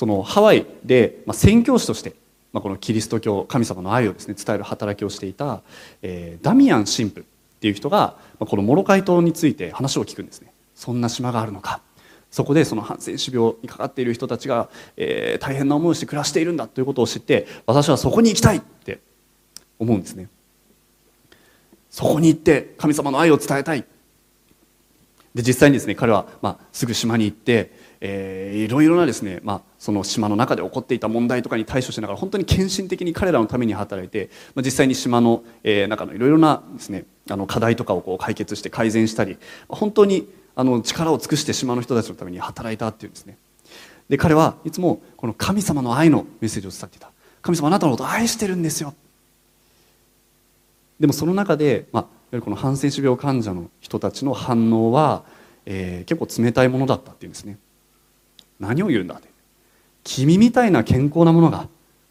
[0.00, 2.14] そのハワイで、まあ、宣教師として、
[2.54, 5.60] まあ、このキリスト教神様の愛をですね伝える働きをしていた、
[6.00, 7.24] えー、ダミアン神父っ
[7.60, 10.54] ていう人が、まあ、このモロカイ島について話を聞くんですね。
[10.74, 11.82] そんな島があるのか。
[12.30, 19.00] そこでそのハンセン氏病にかかっている人たちが、えー、大変な思いをして暮らしているんだということを知って私はそこに行きたいって
[19.78, 20.30] 思うんですね。
[21.90, 23.84] そこに行って神様の愛を伝えたい。
[25.34, 39.36] で実際にですね彼は、まあ、すぐ島に行って、えー、いろいろなですね、まあ、その島の中で起こっていた問題とかに対処しながら本当に献身的に彼らのために働いて、まあ、実際に島の、えー、中のいろいろなですねあの課題とかをこう解決して改善したり
[39.68, 43.36] 本当にあの力を尽くして島の人たちのために働いたっていうんですね。
[44.08, 47.10] で彼はいつもこの神様の愛のメッセージを伝っていた。
[47.42, 48.94] 神様あなたのことを愛してるんですよ。
[50.98, 55.24] でもその中で、まあ、いわゆるこのハンセン氏病患者の人たちの反応は、
[55.64, 57.58] えー、結構冷たいものだったっていうんですね。
[58.60, 59.28] 何を言うんだって。
[60.04, 61.68] 君みたいな健康なものが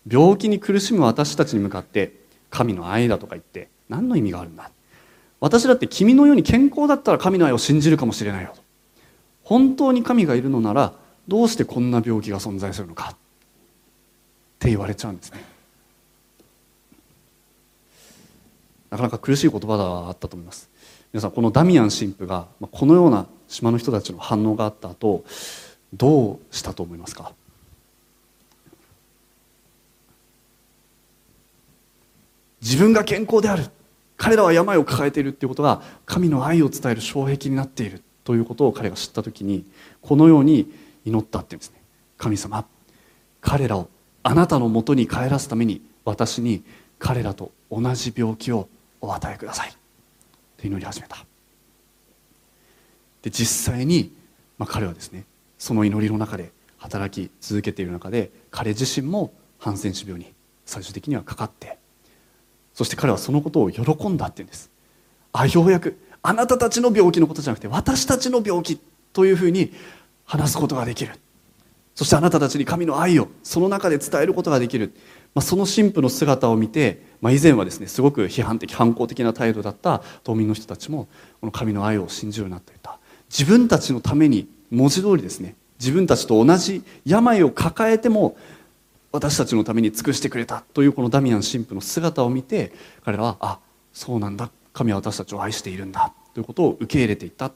[0.07, 2.13] 病気に苦しむ私たちに向かって
[2.49, 4.71] 神の愛だとか言って何の意味があるんだ
[5.39, 8.53] 私だって君のように健康だったら神の愛を信じるかもしれないよ
[9.43, 10.93] 本当に神がいるのなら
[11.27, 13.15] どうしてこんな病気が存在するのかっ
[14.59, 15.43] て言われちゃうんですね。
[18.89, 20.69] なかなか苦しい言葉だあったと思います。
[21.13, 25.23] 皆さんこのダミアン神父がこのような島の人たちの反応があった後
[25.93, 27.33] どうしたと思いますか？
[32.61, 33.65] 自分が健康である。
[34.17, 39.65] 彼らは病を抱えているということが神の愛を伝える障壁になっているということを彼が知った時に
[40.01, 40.69] このように
[41.05, 41.81] 祈ったっていうんですね。
[42.17, 42.65] 神様
[43.39, 43.89] 彼らを
[44.21, 46.63] あなたのもとに帰らすために私に
[46.99, 48.67] 彼らと同じ病気を
[48.99, 49.71] お与えください。
[50.57, 51.25] と祈り始めた。
[53.21, 54.13] で実際に、
[54.57, 55.23] まあ、彼はですね
[55.59, 60.33] その祈りの中で働き続けている中で彼自身もハンセン氏病に
[60.65, 61.77] 最終的にはかかって
[62.73, 64.71] そして彼はそのことを喜んだっていうんです。
[65.33, 68.79] あようやくあなたたちの病気のことじゃなくて私たちの病気
[69.13, 69.73] というふうに
[70.25, 71.13] 話すことができる。
[71.93, 74.93] そしてあなたたちに神の愛をその中で伝えることができる。
[75.35, 81.09] まあ、その神父の姿を見て、まあ、以前はですねすごく批判的反抗的な態度だった島民の人たちも
[81.41, 82.97] この神の愛を信じるようになっていた。
[83.29, 85.55] 自分たちのために文字通りですね。
[85.79, 88.37] 自分たちと同じ病を抱えても
[89.11, 93.59] 私たちのために尽くしてくれたというこのダミアン神父の姿を見て彼らはあ
[93.93, 94.49] そうなんだ。
[94.73, 96.13] 神は私たちを愛しているんだ。
[96.33, 97.49] ということを受け入れていった。
[97.49, 97.55] と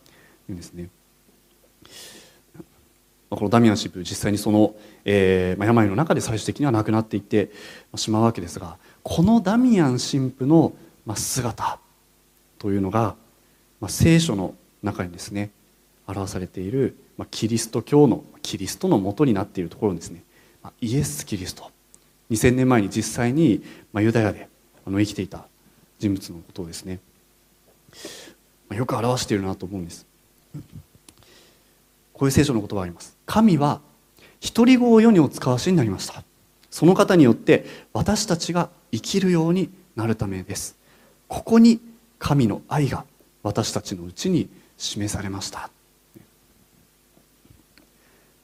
[0.50, 0.90] いうんですね。
[3.36, 7.52] このダミアン神父実際にその、えー、病の中で最終的には亡くなっていって
[7.96, 10.74] しまうわけですがこのダミアン神父の
[11.16, 11.80] 姿
[12.60, 13.16] というのが、
[13.82, 15.50] まあ、聖書の中にですね
[16.08, 20.24] 表されている、まあ、キリスト教のキリストのもとになっているところですね、
[20.62, 21.72] まあ、イエス・キリスト。
[22.32, 24.48] 2000年前に実際に、まあ、ユダヤで
[24.86, 25.46] あの生きていた
[26.00, 27.00] 人物のことをですね、
[28.70, 30.06] まあ、よく表しているなと思うんです。
[32.14, 33.16] こういう聖書の言葉があります。
[33.26, 33.82] 神は
[34.56, 36.24] 独り子を世にお使わしになりました。
[36.70, 40.76] その方によって私たちが生きるようになるためです。
[41.28, 41.80] ここに
[42.20, 43.06] 神の愛が
[43.44, 45.70] 私たちのうちに示されました。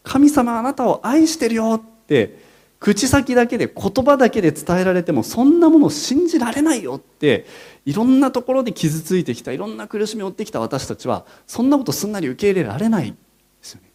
[0.03, 7.45] 神様あなたを愛してるよって口先だけで言葉だけで伝えられてもそんなものを信じられないよって
[7.85, 9.51] いろんなところで傷ついてきた。
[9.51, 13.17] いろんな苦しみを負ってきた私たちはそんなことすんなり受け入れられないで
[13.62, 13.89] すよね。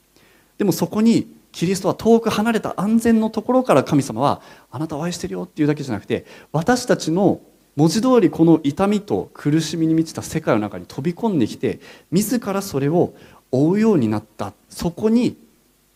[0.59, 7.41] でもそこにキリストは遠く離れた安全のところから神様はあなたを愛してるよっていうだけじゃなくて私たちの
[7.77, 13.15] 文字通りこの痛みと苦しみに満ちた世界の中に飛び込んできて自らそれを
[13.51, 14.53] 追うようになった。
[14.69, 15.37] そこに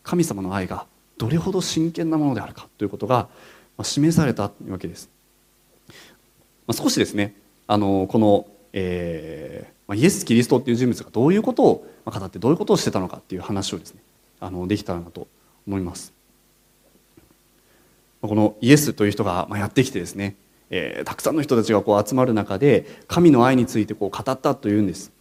[0.08, 0.86] 神様の愛が
[1.18, 3.28] どれほど真剣なものであるかということが
[3.82, 5.10] 示されたわけです。
[6.66, 7.34] まあ、少しですね
[7.66, 14.00] あのこの、えー、イエス・キリストっていう人物がどういうことを語ってどういうことをしてたのかっていう話をですね
[14.40, 15.28] あのできたらなと
[15.66, 16.14] 思います。
[18.22, 20.36] このイエスという人がやってきてですね、
[20.70, 25.12] えー、たくさんの人たちがこう集まる中で神の愛についてこう語ったというんです。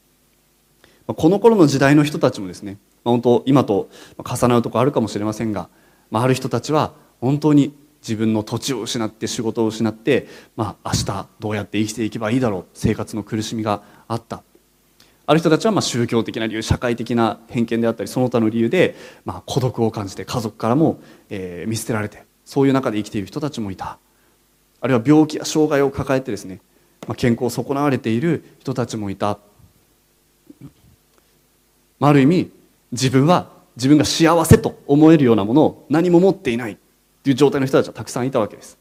[1.06, 2.78] この頃の時代の人たちもですね
[3.12, 5.70] 本当今と重なるところあるかもしれませんが、
[6.12, 14.44] まあ、ある人たちは本当に自分の土地を失って仕事を失って、まあ、明日どうやって生きていけばいいだろう生活の苦しみがあった。
[15.30, 24.00] ある人たちはまあ宗教的な理由社会的な偏見であったりその他の理由でまあ孤独を感じて家族からもえ見捨てられてそういう中で生きている人たちもいた。
[24.80, 26.62] あるいは病気や障害を抱えてですね、
[27.08, 29.40] まあ、健康を損なわれている人たちもいた、
[32.00, 32.52] まあ、ある意味
[32.92, 36.74] 自分は自分が幸せと思えるようなものを何も持っていない。
[36.74, 36.78] っ
[37.24, 38.78] ていう状態の人たちはたくさんいたわけです、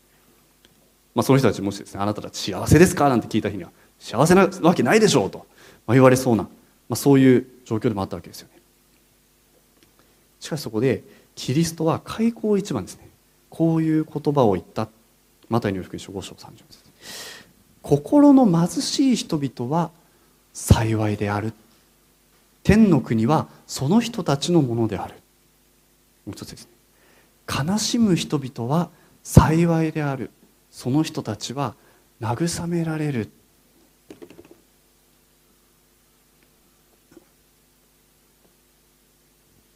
[1.16, 3.08] まあ、その人たちもしですねあなたたち幸せですか？
[3.08, 5.46] なんて聞いた日には幸せなわけないでしょうと。
[5.86, 6.50] まあ、言われそうな、ま
[6.90, 8.60] あ、そういう状況でもあったわけですよね。
[10.38, 11.02] しかしそこで
[11.34, 13.08] キリストは開口一番ですね。
[13.50, 14.88] こういう言葉を言った
[15.48, 16.84] マタイの福音書5章30節
[17.82, 19.90] 心の貧しい人々は
[20.52, 21.52] 幸いである
[22.66, 25.14] 天の国はその人たちのものである。
[26.26, 26.72] もう一つですね。
[27.64, 28.90] 悲しむ人々は
[29.22, 30.32] 幸いである。
[30.72, 31.76] その人たちは
[32.20, 33.30] 慰められる。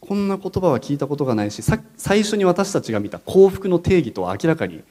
[0.01, 1.63] こんな言葉は聞いたことがないし
[1.95, 4.83] 最初に私たちが見た幸福の定義とは明らかに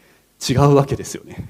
[0.49, 1.47] 違うわけですよね。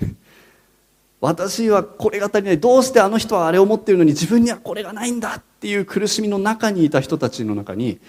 [1.21, 8.01] 私はこれが足りないどうしてあの人はあれを持っているのに自分にはこれがないんだっていう苦しみの中にいた人たちの中に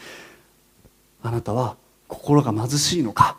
[1.21, 1.75] あなたは
[2.07, 3.37] 心が貧しいのか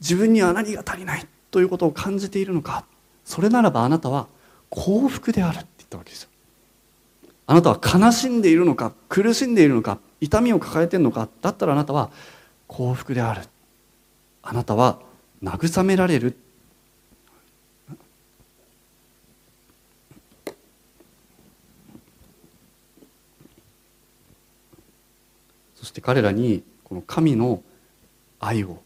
[0.00, 2.84] 自分には何が足りないということを感じているのか
[3.24, 4.26] それならばあなたは
[4.70, 6.30] 幸福であるって言ったわけですよ。
[7.46, 12.10] あなたは悲しんでいるのか苦しんでいるのか痛みを抱えているのかだったらあなたは
[12.68, 13.42] 幸福である。
[14.42, 15.00] あなたは
[15.42, 16.36] 慰められる。
[25.90, 27.62] して彼らにこの神の
[28.38, 28.80] 愛を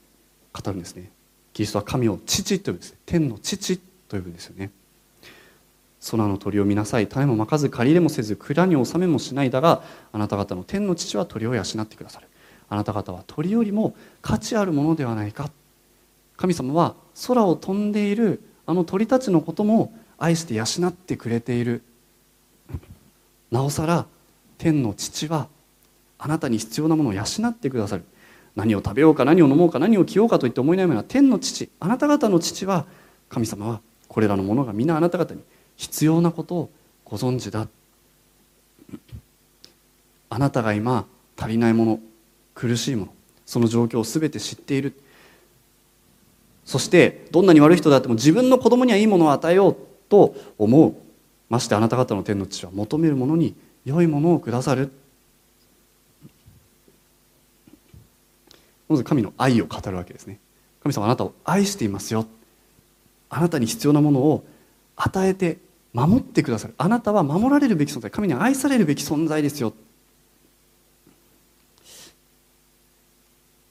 [0.52, 1.10] 語るんですね。
[1.52, 2.94] キリストは神を父と呼ぶんです。
[3.06, 4.70] 天の父と呼ぶんですよね。
[6.10, 12.28] 空の鳥を見なさい種もまかず借り入れもせず蔵に納めもしないだがあなた方の天の父は鳥を養ってくださる。
[12.68, 15.50] あなた方は鳥よりも価値あるものではないか。
[16.36, 16.94] 神様は
[17.26, 21.82] 空を飛んでいるあの鳥たちのことも愛して養ってくれている。
[23.50, 24.06] なおさら
[24.56, 25.48] 天の父は
[26.24, 28.04] あなたに必要なものを養ってくださる。
[28.56, 32.86] 何を食べようか何を飲もうか何を着ようかといって思い悩むような天の父あなた方の父は
[33.28, 35.42] 神様はこれらのものが皆あなた方に
[35.76, 36.70] 必要なことを
[37.04, 37.68] ご存知だ。
[40.30, 41.04] あなたが今
[41.36, 42.00] 足りないもの
[42.54, 43.12] 苦しいもの
[43.44, 44.98] その状況を全て知っている。
[46.64, 49.76] そしてどんなに悪い人であっても自分の子供にはいいものを与えよう
[50.08, 50.94] と思う。
[51.50, 54.90] ましてあなた方の天の父は求めるものに良いものをくださる。
[58.88, 60.38] まず神の愛を語るわけですね。
[60.82, 62.26] 神様あなたを愛していますよ。
[63.30, 64.44] あなたに必要なものを
[64.96, 65.58] 与えて
[65.92, 66.74] 守ってくださる。
[66.76, 68.10] あなたは守られるべき存在。
[68.10, 69.72] 神に愛されるべき存在ですよ。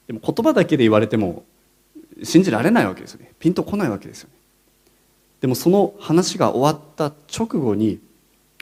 [0.06, 1.44] でも言葉だけで言われても
[2.22, 3.32] 信じられないわけですよね。
[3.38, 4.34] ピンとこないわけですよね。
[5.40, 8.00] でもその話が終わった直後に、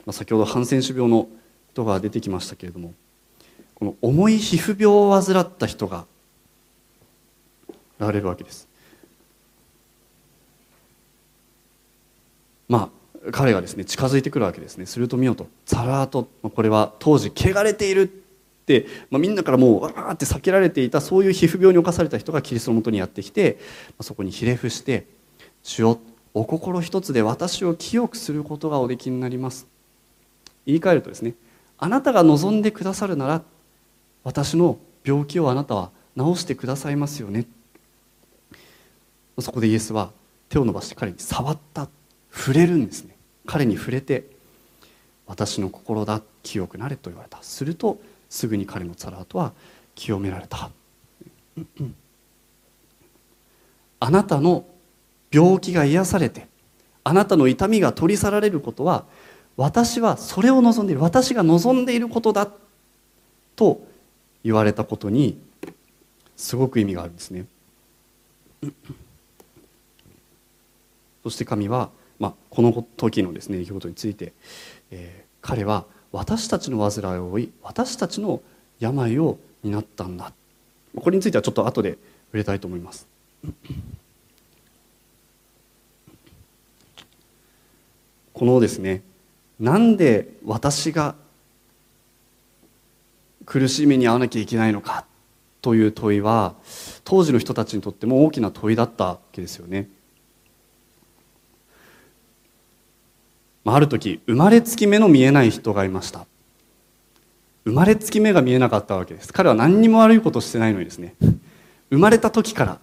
[0.05, 1.29] まあ、先ほどハンセン種病の
[1.71, 2.93] 人が出てきましたけれども
[3.73, 6.05] この重い皮膚病を患った人が
[8.03, 8.67] 現れるわけです。
[12.67, 12.89] ま
[13.25, 14.85] あ彼がですね近づいてくるわけですね。
[14.85, 15.47] すると見ようと。
[15.65, 18.01] ザラーとこれは当時汚れている
[18.63, 23.59] って、まあ、みんなからもうわーって避けられていたそういう皮膚病に侵された人がキリストのもとにやってきて、
[23.97, 25.05] ま、そこにひれ伏して
[25.63, 25.99] 「主よ
[26.33, 29.67] お心一つで私を清くすることがおできになります」
[30.65, 31.35] 言い換えるとですね
[31.77, 33.41] あなたが望んでくださるなら
[34.23, 37.45] 私の病気をあなたは治してくださいますよね。
[39.39, 40.11] そこでイエスは
[40.49, 41.87] 手を伸ばして彼に触った。
[42.31, 43.15] 触れるんですね。
[43.45, 44.25] 彼に触れて
[45.27, 47.39] 私の心だ清くなれと言われた。
[47.41, 49.53] するとすぐに彼のツラートは
[49.95, 50.69] 清められた。
[53.99, 54.65] あなたの
[55.31, 56.47] 病気が癒されて
[57.03, 59.05] あなたの痛みが取り去られることは
[59.55, 61.01] 私はそれを望んでいる。
[61.01, 62.49] 私が望んでいることだ。
[63.55, 63.85] と
[64.43, 65.39] 言われたことに
[66.35, 67.45] すごく意味があるんですね。
[71.23, 74.31] そして神はまあ、この時のですね出来事について、
[74.91, 78.41] えー、彼は私たちの患いを負い私たちの
[78.79, 80.31] 病を担ったんだ。
[80.95, 83.07] これについてはちょっと後で触れたいと思います。
[88.33, 89.01] このですね
[89.59, 91.15] なんで私が
[93.45, 95.05] 苦しみに遭わなきゃいけないのか
[95.61, 96.55] という問いは
[97.03, 99.89] 当時の人たちにとっても大きな問いだったわけですよね。
[103.65, 106.25] ある時生まれつき目の見えない人がいました。
[107.65, 109.31] 生まれつき目が見えなかったわけです。
[109.31, 111.15] 彼は何にも悪いことしてないのにですね
[111.89, 112.79] 生まれた時から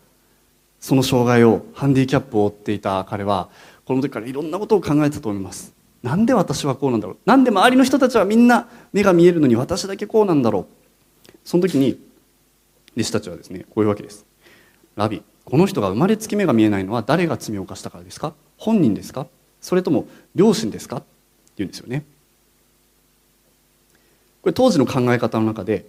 [0.80, 3.04] その障害をハンディキャップを負っていた。
[3.04, 3.50] 彼は
[3.84, 5.74] この時からいろんなことを考えてたと思います。
[6.02, 7.16] なんで私はこうなんだろう。
[7.26, 11.30] なんで周りの人たちはみんな目が見えるのに私だけこうなんだろう。
[11.44, 12.00] その時に
[12.96, 14.24] 弟子たちはですねこういうわけです。
[14.96, 18.32] ラビこの人が生まれつき目が見えないのは誰が罪を犯したからですか？
[18.56, 19.26] 本人ですか？
[19.60, 20.96] それとも両親ですか？
[20.96, 21.06] って
[21.58, 22.04] 言うんですよね。
[24.42, 25.84] これ当時の考え方の中で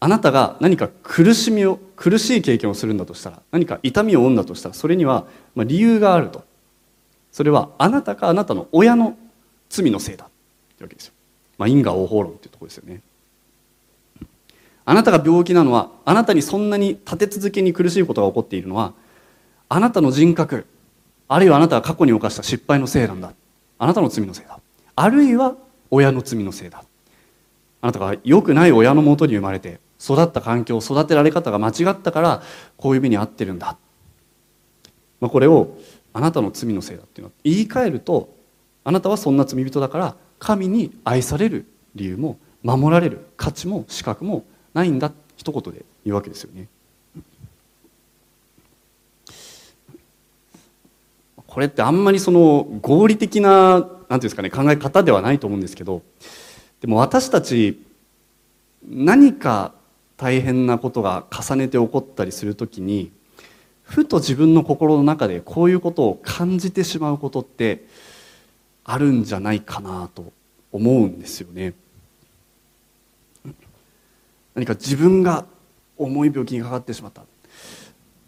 [0.00, 6.42] あなたが何か苦しみを苦しい経験をするんだとしたら何か痛みを負うんだとしたらそれには理由があると。
[7.32, 9.16] それはあなたかあなたの親の
[9.68, 10.24] 罪のせいだ。
[10.24, 10.28] っ
[10.78, 11.12] てわけですよ、
[11.58, 13.02] まあ、因果応報論っていうところですよね。
[14.84, 18.94] あなたが病気なのはあなたにそんなに立て続けに苦しいことが起こっているのは
[19.68, 20.66] あなたの人格。
[21.32, 23.32] あるいはあなたが過去に犯した失敗のせいなんだ。
[23.78, 24.58] あなたの罪のせいだ。
[24.96, 25.54] あるいは
[25.88, 26.82] 親の罪のせいだ。
[27.80, 32.42] あなたが良くない親のもとに生まれて育った環境育てられ方が間違ったから
[32.76, 33.76] こういう目に遭ってるんだ、
[35.20, 35.78] まあ、これを
[36.12, 38.34] あなたの罪のせいだっていうのは言い換えると
[38.82, 41.64] あなたはそんな罪人だから神に愛される
[41.94, 46.66] 理由も守られる価値も資格もないんだ一言で言うわけですよね。
[51.50, 56.02] これってあんまりその合理的な何ていうんですかね考え方ではないと思うんですけど
[56.80, 57.84] でも私たち
[58.88, 59.74] 何か
[60.16, 63.10] 大変なことが重ねて起こったりする時に
[63.82, 67.84] ふと自分の心の中でこういうことを感じてしまうことって
[68.84, 70.32] あるんじゃないかなと
[70.70, 71.74] 思うんですよね。
[74.54, 75.46] 何か自分が
[75.96, 77.22] 重い病気にかかってしまった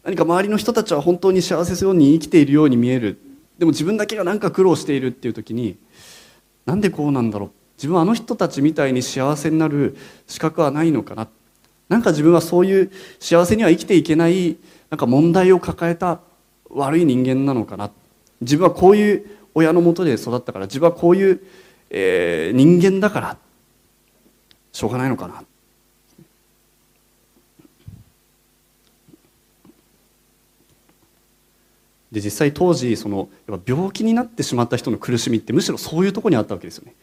[0.04, 3.18] 何か周りの人たちは本当に幸せそうに生きているように見える。
[3.58, 5.76] でも自分だけが何か苦労しているっていう時に
[6.66, 7.50] なんでこうなんだろう。
[7.76, 9.96] 自分はあの人たちみたいに幸せになる
[10.26, 11.28] 資格はないのかな。
[11.88, 12.90] なんか自分はそういう
[13.20, 14.56] 幸せには生きていけない
[14.90, 16.20] なんか問題を抱えた
[16.70, 17.90] 悪い人間なのかな。
[18.40, 21.40] 自分はこういう親のもとで育ったから自分はこういう、
[21.90, 23.36] えー、人間だから
[24.72, 25.44] しょうがないのかな。
[32.12, 36.94] で実際当時そのやっぱ病気になってしまった人の苦しみってむしろそういうとこにあったわけですよね。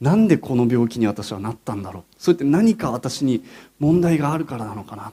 [0.00, 2.04] なんでこの病気に私はなったんだろう。
[2.16, 3.44] それって何か私に
[3.80, 5.12] 問題があるからなのかな。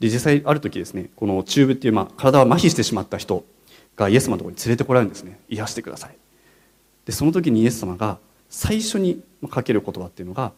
[0.00, 3.44] で実際ある時ですねこのチューブっていう、まあ、体は麻痺してしまった人
[3.96, 5.38] がイエス様のところに連れてこられるんですね。
[5.50, 6.16] 癒してください。
[7.04, 10.52] でその時にイエス様が最初にかける言葉っていうのが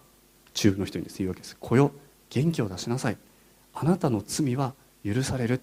[0.55, 1.19] チューブの人にです。
[1.19, 1.91] 言うわけです「子よ
[2.29, 3.17] 元気を出しなさい。
[3.75, 4.75] あなたの罪は
[5.05, 5.61] 許される」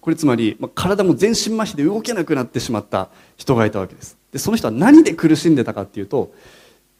[0.00, 4.16] これつまり、まあ、体も全身麻痺で動けなくなってしまった人がいたわけです。
[4.32, 6.32] でその人は何で苦しんでたかっていうと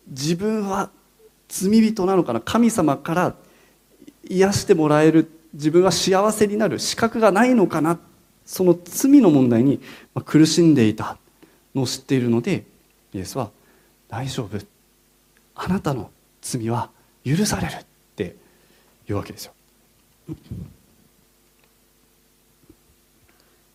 [0.09, 0.91] 自分は
[1.49, 2.41] 罪人なのかな？
[2.41, 3.35] 神様から
[4.29, 7.99] 癒してもらえる自分は幸せになる資格がないのかな？
[8.45, 9.81] その罪の問題に
[10.25, 11.17] 苦しんでいた
[11.75, 12.65] のを知っているので
[13.15, 13.51] イエスは
[14.09, 14.59] 「大丈夫。
[15.55, 16.11] あなたの
[16.43, 16.91] 罪は
[17.25, 17.85] 許される」っ
[18.17, 18.37] て
[19.07, 19.53] 言うわけですよ。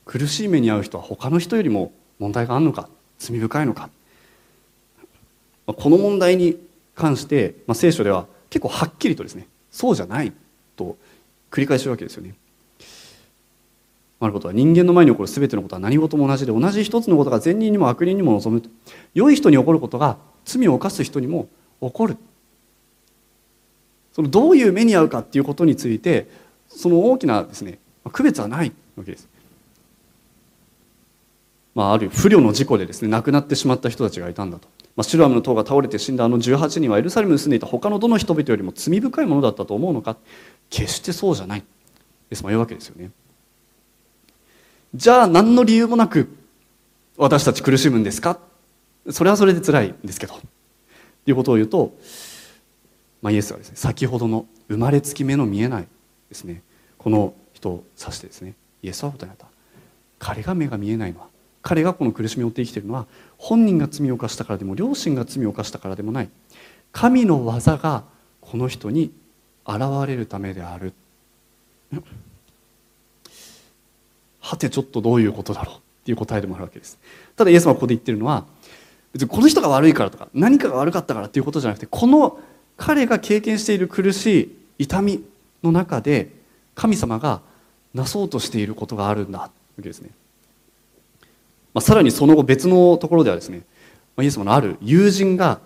[0.06, 2.88] 苦しい目に遭う人は他の人よりも問題があるのか
[3.18, 3.90] 罪深いのか
[5.66, 6.58] この問題に
[6.96, 10.32] 関して、まあ、聖書では結構はっきりとですねそうじゃない
[10.76, 10.96] と
[11.52, 12.36] 繰り返してるわけですよね。
[14.20, 18.64] あることは人間の前に起こる全てのことは何事も同じで同じ一つのことが善人にも悪人にも望む
[19.14, 21.50] 良い人に起こることが罪を犯す人にも
[21.82, 22.18] 起こる
[24.14, 26.30] そのどういう目に遭うかっていうことについて
[26.70, 27.78] その大きなですね
[28.14, 29.28] 区別はないわけです。
[31.76, 40.18] まあ、ある不慮の事故でですね亡くなってしまった人たちがいたんだと、まあ、シロアムの塔が倒れて死んだあの18人はエルサレムに住んでいた他のどの人々よりも罪深いものだったと思うのか。
[40.70, 41.64] 決してそうじゃない。
[42.30, 43.12] ですも言うわけですよね。
[44.96, 46.30] じゃあ何の理由もなく
[47.18, 48.40] 私たち苦しむんですか？
[49.12, 50.34] それはそれで辛いんですけど。
[50.34, 50.42] と
[51.28, 51.94] いうことを言うと、
[53.22, 55.88] まあ、イエスはですね先ほどの生まれつき目の見えない
[56.30, 56.64] ですね。
[56.98, 59.46] この人を指してですねイエスは答えた。
[60.18, 61.28] 彼が目が見えないのは
[61.66, 63.08] 彼がこの苦しみを負って生きているのは
[63.40, 66.30] 本人が罪を犯したからでも両親が罪を犯したからでもない。
[66.92, 68.04] 神の技が
[68.40, 69.12] この人に
[69.66, 70.94] 現れるためである。
[74.40, 77.00] はてちょっとどういうことだろうっていう答えでもあるわけです。
[77.36, 78.46] ただイエス様はここで言ってるのは
[79.12, 82.38] 別にこの人が悪いからとか何かが悪かったからっていうことじゃなくてこの
[82.78, 84.42] 彼が経験している苦し
[84.78, 85.24] い痛み
[85.64, 86.30] の中で
[86.76, 87.42] 神様が
[87.96, 89.40] なそうとしていることがあるんだ。
[89.40, 90.12] わけですね。
[91.76, 93.60] まあ、さらにその後別のところではですね、
[94.16, 95.60] まあ、イエス様のある友人が、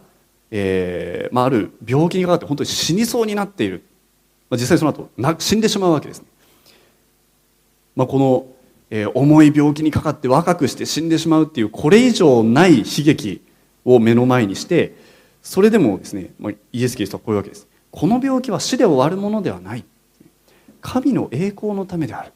[0.50, 3.84] えーまあ、ある病気にかかって本当に死にそうになっている、
[4.50, 6.28] まあ、実際その後な死んでしまうわけですね、
[7.96, 8.48] まあ、この、
[8.90, 13.42] えー、重い病気にかかって若くして死んでしまうっていうこれ以上ない悲劇
[13.86, 14.96] を目の前にして
[15.44, 17.68] それでもですね、まあ、イエス・キリストはこういうわけです。
[17.92, 19.86] この病気は死で終わるものではない。
[20.82, 22.34] 神の栄光のためである。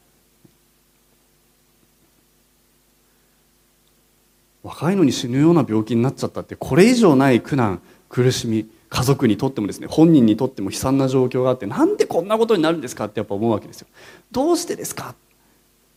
[4.64, 13.88] 若いのに死ぬような病気になっちゃったってこれ以上ない苦難苦しみ家族にとってもですね本人にとっても悲惨な状況があってなんでこんなことになるんですかってやっぱ思うわけですよ。
[14.32, 15.14] どうしてですか？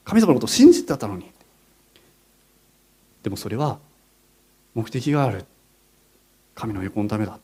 [0.03, 1.31] 神様のことを信じてたのに。
[3.23, 3.79] でもそれは
[4.73, 5.45] 目的がある。
[6.55, 7.39] 神の栄光のためだ。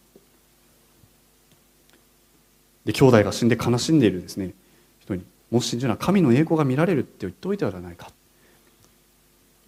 [2.83, 4.53] で兄弟が死んで悲しんでいるですね
[4.99, 8.09] 人にもし信じるのは神の栄光が見られるって言っておいてはならないか。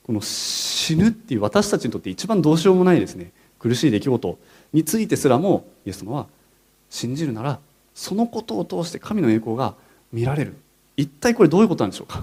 [0.06, 3.32] この死ぬっていう私たちにとって一番どうしようもないですね。
[3.58, 4.38] 苦しい出来事
[4.72, 6.28] についてすらもイエス様は
[6.92, 7.60] 信じるなら
[7.96, 9.74] そのことを通して神の栄光が
[10.14, 10.56] 見られる。
[10.96, 12.22] 一体これどういうことなんでしょうか？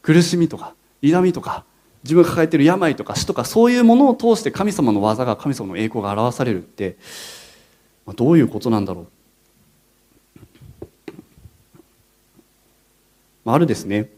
[0.00, 1.64] 苦しみとか痛みとか
[2.04, 6.96] 自分が抱えている病とか死とかそういうものを通して神様の技が神様の栄光が表されるって
[8.16, 9.02] どういうことなんだろ
[13.44, 13.50] う？
[13.50, 14.08] あるですね。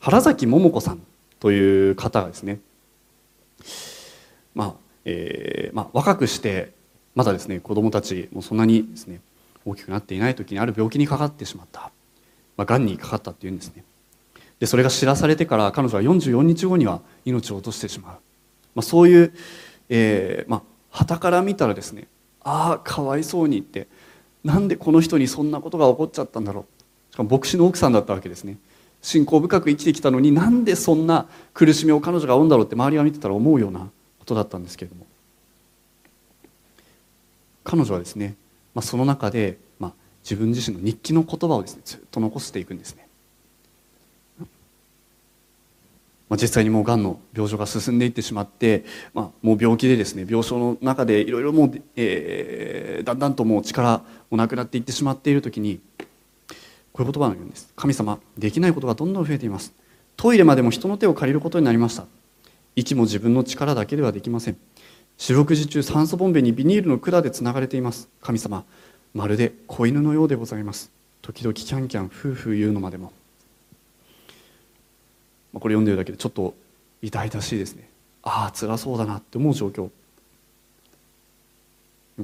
[0.00, 1.02] 原崎桃子さん。
[1.40, 2.60] という方がですね
[4.54, 4.74] まあ
[5.04, 6.72] えーまあ、若くして
[7.14, 9.20] まだですね子供たちもそんなにですね
[9.64, 11.90] 大きくなっていない時にある病気にかかってしまった、
[12.56, 13.84] まあ、がんにかかったっていうんですね。
[14.58, 18.12] でそれが知らされてから彼女は44日後には命を落としてしまう、
[18.74, 19.32] まあ、そういう、
[19.88, 22.08] えーまあから見たらですね
[22.42, 23.86] ああかわいそうにって
[24.42, 26.66] なんでこの人にそんなことが起こっちゃったんだろ
[27.10, 27.12] う。
[27.12, 28.58] しかも牧師の奥さんだったわけですね。
[29.08, 33.88] 信仰深く生きてきたのになんでそんな苦しみを彼女が負うんだろうって周りが見てたら思うような
[34.18, 35.06] ことだったんですけれども。
[37.64, 38.36] 彼女はですね、
[38.74, 39.92] まあ、その中で、まあ、
[40.22, 43.08] 自分自身の日記の言葉をですねずっと残していくんですね、
[46.28, 48.84] まあ、実際にもうがんの病状が進んでいってしまって、
[49.14, 55.80] まあ、もう病気でですね病床の中でいろいろもう、えー、だんだんともう力もなくなっていってしまっている時に
[56.98, 57.72] こういう言葉を言うんです。
[57.76, 59.72] 神様できないことがどんどん増えています。
[60.16, 62.06] トイレまでも人の手を借りることになりました。
[62.74, 64.56] 息も自分の力だけではできません。
[65.16, 68.08] 四六時中酸素ボンベにビニールの管でつながれています。
[68.20, 68.64] 神様
[69.14, 70.90] まるで子犬のようでございます。
[71.22, 73.12] 時々キャンキャン夫婦言うのまでも、
[75.52, 76.52] まあ、これ読んでるだけでちょっと
[77.00, 77.88] 痛々しいですね。
[78.24, 79.88] ああ辛そうだなって思う状況。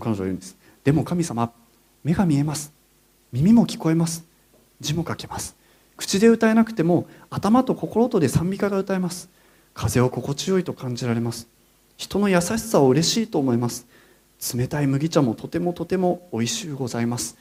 [0.00, 0.56] 彼女は言うんです。
[0.82, 1.52] でも神様
[2.02, 2.72] 目が見えます。
[3.32, 4.33] 耳も聞こえます。
[4.80, 5.56] 字も書けます。
[5.96, 9.28] 口で歌えなくても頭と心とで賛美歌が歌えます。
[9.74, 11.48] 風を心地よいと感じられます。
[11.96, 13.86] 人の優しさを嬉しいと思います。
[14.54, 17.36] 冷たい麦茶もとてもとてもおいしゅうございます。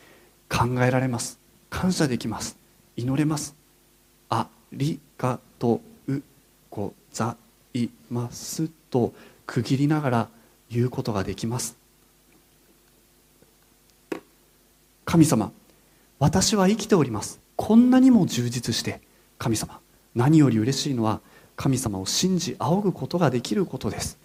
[0.49, 1.39] 考えられます。
[1.69, 2.57] 感謝できます。
[2.95, 3.55] 祈れます。
[4.29, 6.21] ありがとう
[6.69, 7.35] ござ
[7.73, 9.13] いますと
[9.47, 10.29] 区切りながら
[10.69, 11.75] 言うことができます。
[15.05, 15.51] 神様
[16.23, 17.41] 私は生きております。
[17.57, 19.01] こんなにも充実して
[19.37, 19.81] 神様
[20.15, 21.19] 何より嬉しいのは
[21.57, 24.17] 神様を信じ仰ぐことができることです。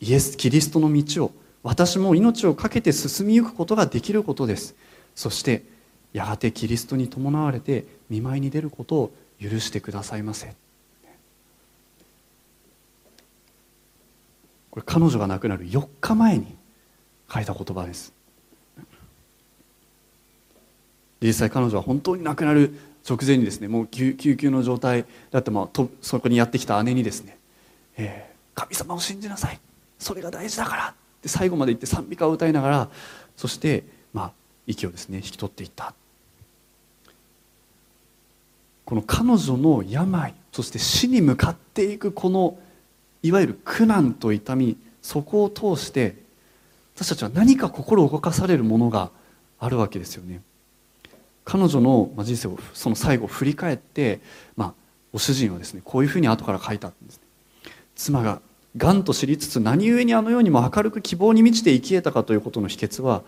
[0.00, 1.32] イエス・キリストの道を
[1.62, 4.74] 私も命を懸けて進みゆくことができることです。
[5.14, 5.62] そして
[6.12, 10.56] やがてキリストに伴われて見舞いに出ることを許してくださいませ。
[14.72, 16.56] これ彼女が亡くなる4日前に
[17.32, 18.17] 書いた言葉です。
[21.20, 22.74] 実際彼女は本当に亡くなる
[23.08, 27.38] 直前にですねもう救急の状態だってまあとそこにやってきた姉にですね、
[27.96, 29.58] えー、神様を信じなさい。
[29.98, 30.94] それが大事だから。
[31.18, 32.88] って最後まで言って賛美歌を歌いながら
[33.36, 34.32] そしてまあ
[34.66, 35.94] 息をですね引き取っていった。
[38.84, 42.58] この彼女の病そして死に向かっていくこの
[43.22, 46.16] いわゆる苦難と痛みそこを通して
[46.94, 49.10] 私たちは何か心を動かされるものが
[49.58, 50.40] あるわけですよね。
[51.48, 54.20] 彼女の人生をその最後振り返って、
[54.54, 54.74] まあ、
[55.14, 57.22] ご主人はですねこういうふうに後から書いたんです、ね、
[57.96, 58.42] 妻が
[58.76, 63.22] がんと知りつつ何故にあのようにも明るく希望に満ちて生き得たかということの秘訣は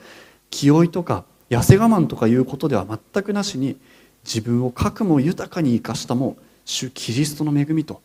[0.51, 3.79] 気負いとか痩せ我慢とかいうことでは全くなしに
[4.23, 8.03] 自分をかくも豊かに生かしたも主キリストの恵みと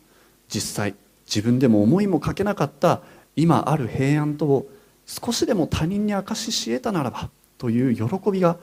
[0.48, 0.94] 実際
[1.26, 3.02] 自分でも思いもかけなかった
[3.36, 4.66] 今ある平安とを
[5.04, 8.56] 少しでも他人に明かしし得たならばという喜びが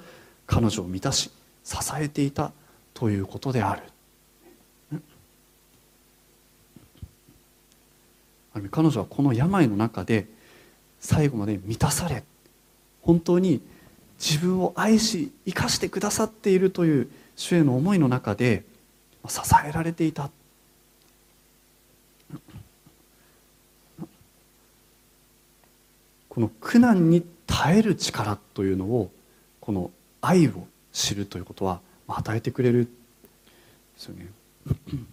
[0.47, 1.29] 彼女を満たし
[1.63, 2.51] 支えていた
[2.93, 3.83] ということである。
[8.69, 10.27] 彼女はこの病の中で
[10.99, 12.23] 最後まで満たされ
[13.01, 13.61] 本当に
[14.19, 18.63] 自分を愛し生かしてくださっているという主への思いの中で
[19.27, 20.29] 支えられていた。
[26.29, 29.11] この苦難に耐える力というのを
[29.59, 29.91] この
[30.21, 32.85] 愛を知るということは与えてくれる。
[32.85, 32.89] で
[33.97, 34.29] すよね。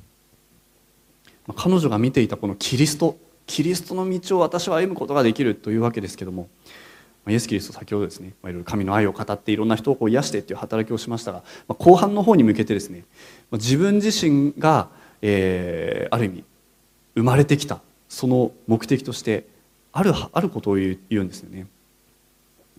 [1.57, 3.19] 彼女が見ていたこのキリスト
[3.51, 6.49] キリストの道を私は歩むことができるというわけですけども
[7.27, 13.05] イエス・キリスト先ほどですねいろいろ神の愛を語っていろんな人をこう癒してっていう働きをしましたが後半の方に向けてですね
[13.53, 14.89] 自分自身が、
[15.21, 16.45] えー、ある意味
[17.17, 19.49] 生まれてきたその目的として
[19.93, 21.67] あるあることを言うんですよね。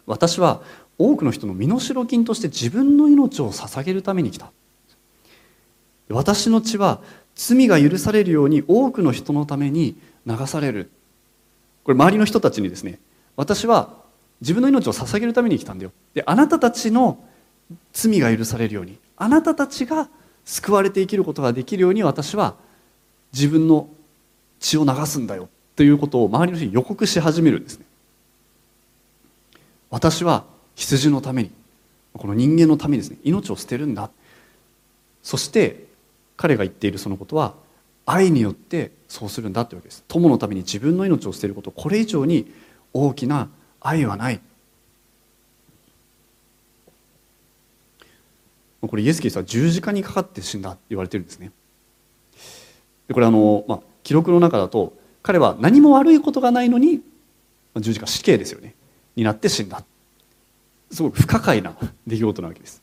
[0.06, 0.62] 私は
[1.10, 4.52] 多くの人の身代金として自分の命を捧げるために来た。
[6.10, 7.02] 私の血は
[7.36, 9.95] 罪が許されるように多くの人のために
[10.26, 10.91] 流される。
[11.84, 12.99] これ周りの人たちにですね
[13.36, 13.95] 私は
[14.41, 15.91] 自分の命を捧げるために来たんだよ。
[16.14, 17.24] であなたたちの
[17.93, 20.10] 罪が許されるようにあなたたちが
[20.45, 22.56] 救われて生きることができるように私は
[23.34, 23.88] 自分の
[24.60, 25.49] 血を流すんだよ。
[25.76, 27.86] ということを周りの人に予告し始めるんですね。
[29.89, 30.45] 私は
[30.76, 31.52] 羊のために
[32.14, 34.10] この人間のためにですね命を捨てるんだ。
[35.24, 35.86] そして
[36.36, 37.54] 彼が言っているそのことは
[38.06, 40.04] 愛によってそうするんだというわけです。
[40.08, 41.72] 友のために自分の命を捨てること。
[41.72, 42.52] これ以上に
[42.94, 43.50] 大きな
[43.80, 44.42] 愛はない。
[48.82, 51.52] これイエス・キリストは十字架にかかって死んだって言われてるんですね。
[53.08, 57.02] でこれあの、まあ、記録の中だと彼は何も悪いことがないのに
[57.78, 58.74] 十字架死刑ですよね。
[59.16, 59.84] になって死んだ。
[60.92, 61.76] すごく不可解な
[62.06, 62.82] 出来事なわけです。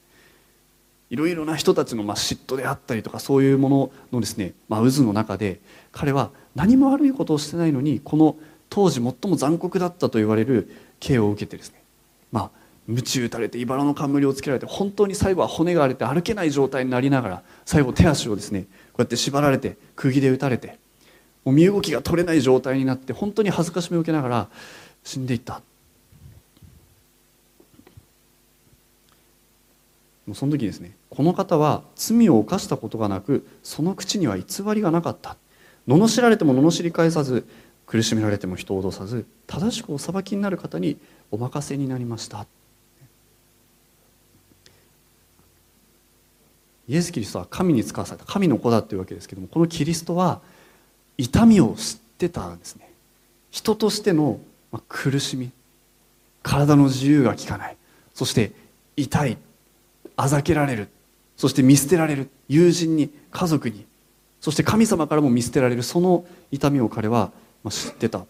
[1.11, 8.36] いろいろな人たちのまあ嫉妬であったりとかそういうもののですね、まあ、渦の中で彼は何も悪いことをしてないのにこの
[8.68, 11.82] 当時最も残酷だったと言われる刑を受けてですね
[12.30, 12.50] まあ
[12.86, 18.66] 鞭打たれて茨の冠をつけられて本当に最後は骨が荒れて歩けない状態になりながら最後手足をですねこ
[18.98, 20.78] うやって縛られて釘で打たれて
[21.44, 24.48] もう身動きが取れない状態になって本当に恥ずかしみを受けながら
[25.04, 25.62] 死んでいった。
[30.28, 35.36] もうその時ですねこの方は罪を犯したことがなくその口には偽りがなかった。
[35.88, 37.48] 罵られても罵り返さず
[37.86, 40.98] 苦しめられても人を脅さず正しくお裁きになる方に
[41.30, 42.46] お任せになりました。
[46.86, 50.40] イエス・キリストは神に使わされた神の子だっていうわけですけどもこのキリストは
[51.16, 52.92] 痛みを知ってたんですね。
[53.50, 54.40] 人としての
[54.90, 55.50] 苦しみ
[56.42, 57.78] 体の自由が利かない。
[58.14, 58.52] そして
[58.94, 59.38] 痛い。
[60.18, 60.88] あざけられる。
[61.36, 62.28] そして見捨てられる。
[62.48, 63.86] 友人に家族に。
[64.40, 65.84] そして神様からも見捨てられる。
[65.84, 67.30] その痛みを彼は
[67.70, 68.26] 知ってた。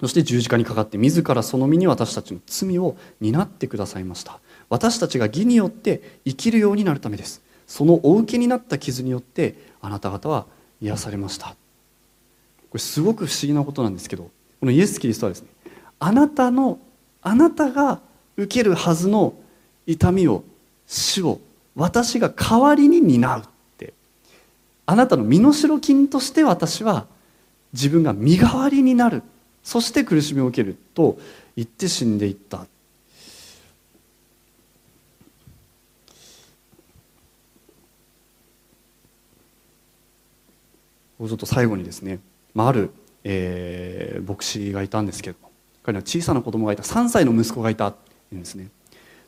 [0.00, 4.40] そして十字架にかかって自らその身に私たちの罪を担ってくださいました。
[4.68, 7.40] 私たちが義によって生きるようになるためです。
[7.68, 10.46] そのお受けになった傷によってあなた方は
[10.80, 11.50] 癒されました。
[11.50, 11.54] こ
[12.74, 14.24] れすごく不思議なことなんですけど
[14.58, 15.48] このイエス・キリストはですね
[16.00, 16.80] あなたの
[17.22, 18.00] あなたが
[18.36, 19.34] 受けるはずの
[19.86, 20.44] 痛みを
[20.86, 21.40] 死を
[21.74, 23.42] 私が代わりに担うっ
[23.78, 23.92] て。
[24.86, 27.06] あなたの身代金として私は
[27.72, 29.22] 自分が身代わりになる。
[29.62, 31.18] そして苦しみを受けると
[31.56, 32.66] 言って死んでいった。
[41.18, 42.18] ちょっと最後にですね、
[42.54, 42.90] まあ、ある、
[43.24, 45.38] えー、牧師がいたんですけど
[45.82, 46.82] 彼は小さな子供がいた。
[46.82, 47.94] 3歳の息子がいたん
[48.32, 48.68] ですね。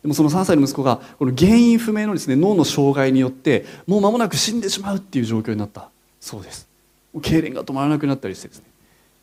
[0.03, 5.91] でもその3歳の息子がこの原因不明のですね脳の障害によってもう間もなく死んでしまうっていう状況になった。
[6.21, 6.69] そうです。
[7.15, 8.65] 痙攣が止まらなくなったりしてですね。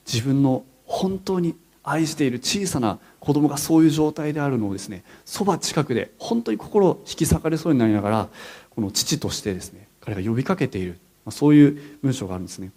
[0.05, 8.29] 自分の本当に愛している小さな子供がそういう状態であるのをですねそば近くで本当に心を引き裂かれそうになりながら
[8.69, 10.99] この父としてですね彼が呼びかけている。
[11.25, 12.71] まあそういう文章があるんですね。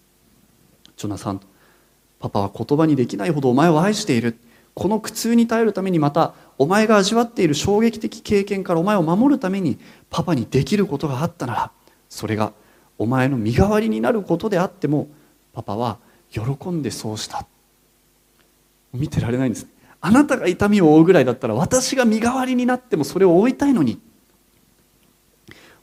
[0.95, 1.41] ジョナサン
[2.19, 4.37] パパは言葉にできないほどお前を愛している。
[4.73, 9.77] この苦痛に耐えるためにまたお前が味わっている衝撃的経験からお前を守るために
[10.09, 11.71] パパにできることがあったなら
[12.09, 12.53] それが
[12.97, 15.07] お前の身代わりになることであっても
[15.53, 15.99] パパは
[16.29, 17.45] 喜んでそうした。
[18.93, 19.67] 見てられないんです。
[20.01, 23.99] あなたが痛みを負うぐらいだったら私が身代わりになってもそれを負いたいのに。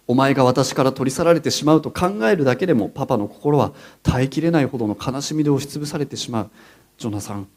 [0.07, 3.73] お前が私から取り去られてしまうと考えるだけでもパパの心は
[4.03, 6.51] 耐えきれないほどの悲しみで押しつぶされてしまう。
[6.99, 7.49] ジョナサン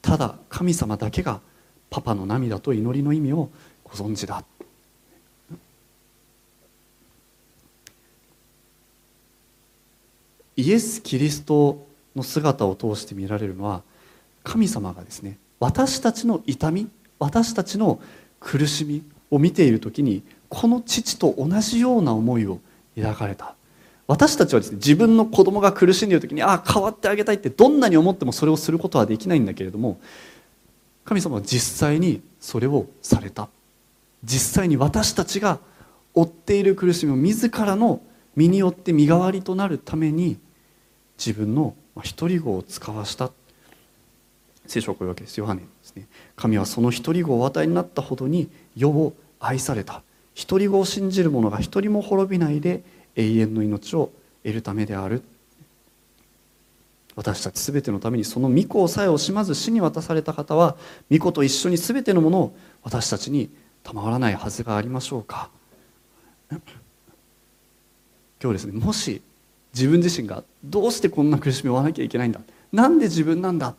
[0.00, 1.40] ただ神様だけが
[1.92, 3.50] パパの涙と祈りの意味を
[3.84, 4.42] ご存知だ。
[10.56, 11.84] イエス・キリスト
[12.16, 13.82] の姿を通して見られるのは
[14.42, 16.88] 神様がですね私たちの痛み
[17.18, 18.00] 私たちの
[18.38, 22.60] 苦しみを見ている時にこの父と同じような思いを
[22.96, 23.54] 抱かれた。
[24.06, 30.00] 私たちはですね自分の子供が苦しんでいる時にああ変わってあげたいってどんなに思ってもそれをすることはできないんだけれども
[31.04, 33.48] 神様は実際にそれをされた。
[34.24, 35.58] 実際に私たちが
[36.14, 38.02] 負っている苦しみを自らの
[38.36, 40.38] 身によって身代わりとなるために
[41.18, 43.30] 自分の一人子を使わした。
[44.66, 45.38] 聖書はこういうわけです。
[45.38, 46.06] ヨハネですね。
[46.36, 50.02] 神はその一人子をお与えになったほどに世を愛された。
[50.34, 52.84] 一人子を信じる者が一人も滅びないで
[53.16, 54.10] 永遠の命を
[54.44, 55.22] 得るためである。
[57.14, 60.76] 私たち全てのためにその御子をさえ惜しまず死に渡された方は
[61.10, 63.50] 御子と一緒に全てのものを私たちに
[63.82, 65.50] 賜らないはずがありましょうか。
[66.50, 66.60] 今
[68.40, 69.22] 日ですねもし
[69.74, 72.40] 自分自身がどうしてこんな苦しみを負わなきゃいけないんだ？
[72.72, 73.74] なんで自分なんだ？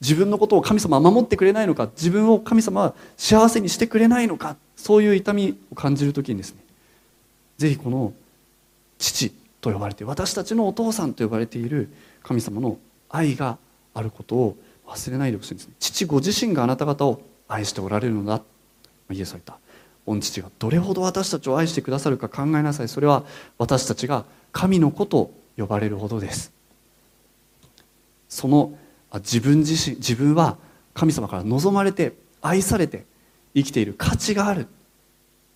[0.00, 1.88] 自分のことを神様は守ってくれないのか？
[1.96, 4.56] 自分を神様は幸せにしてくれないのか？
[4.76, 6.62] そういう痛みを感じる時にですね
[7.58, 8.12] ぜひこの
[8.98, 11.88] 父と呼ばれて私たちのお父さんと呼ばれている
[12.22, 12.76] 神様の
[13.08, 13.56] 愛が
[13.94, 14.56] あることを
[14.86, 15.74] 忘れないでほしいんですね。
[15.78, 18.42] 父ご自身があなた方を愛しておられるのだ
[19.10, 19.58] イエスは言った。
[20.04, 22.88] 御父がどれほど私たちを愛してくださるか考えなさい。
[22.88, 23.24] それは
[23.56, 26.52] 私たちが神の子と呼ばれるほどです。
[28.28, 28.76] その
[29.14, 30.56] 自分自身自分は
[30.92, 33.04] 神様から望まれて愛されて
[33.54, 34.66] 生きている価値がある。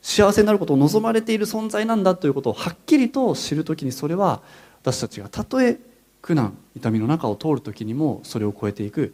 [0.07, 4.41] 幸せになることを望まれている存在なんだということをはっきりと知る時にそれは
[4.83, 5.81] 私たちがたとえ
[6.23, 9.13] 苦難痛みの中を通る時にもそれを超えていく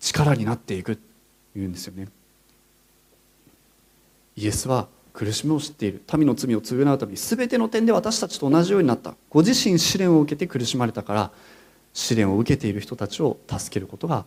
[0.00, 2.08] 力になっていくというんですよね。
[4.36, 9.14] イエスは苦しみを知っている民の罪を償うために全ての点で私たちと同じようになった。
[9.30, 11.30] ご自身試練を受けて苦しまれたから
[11.94, 14.26] 試練を受けている人たちを助けることが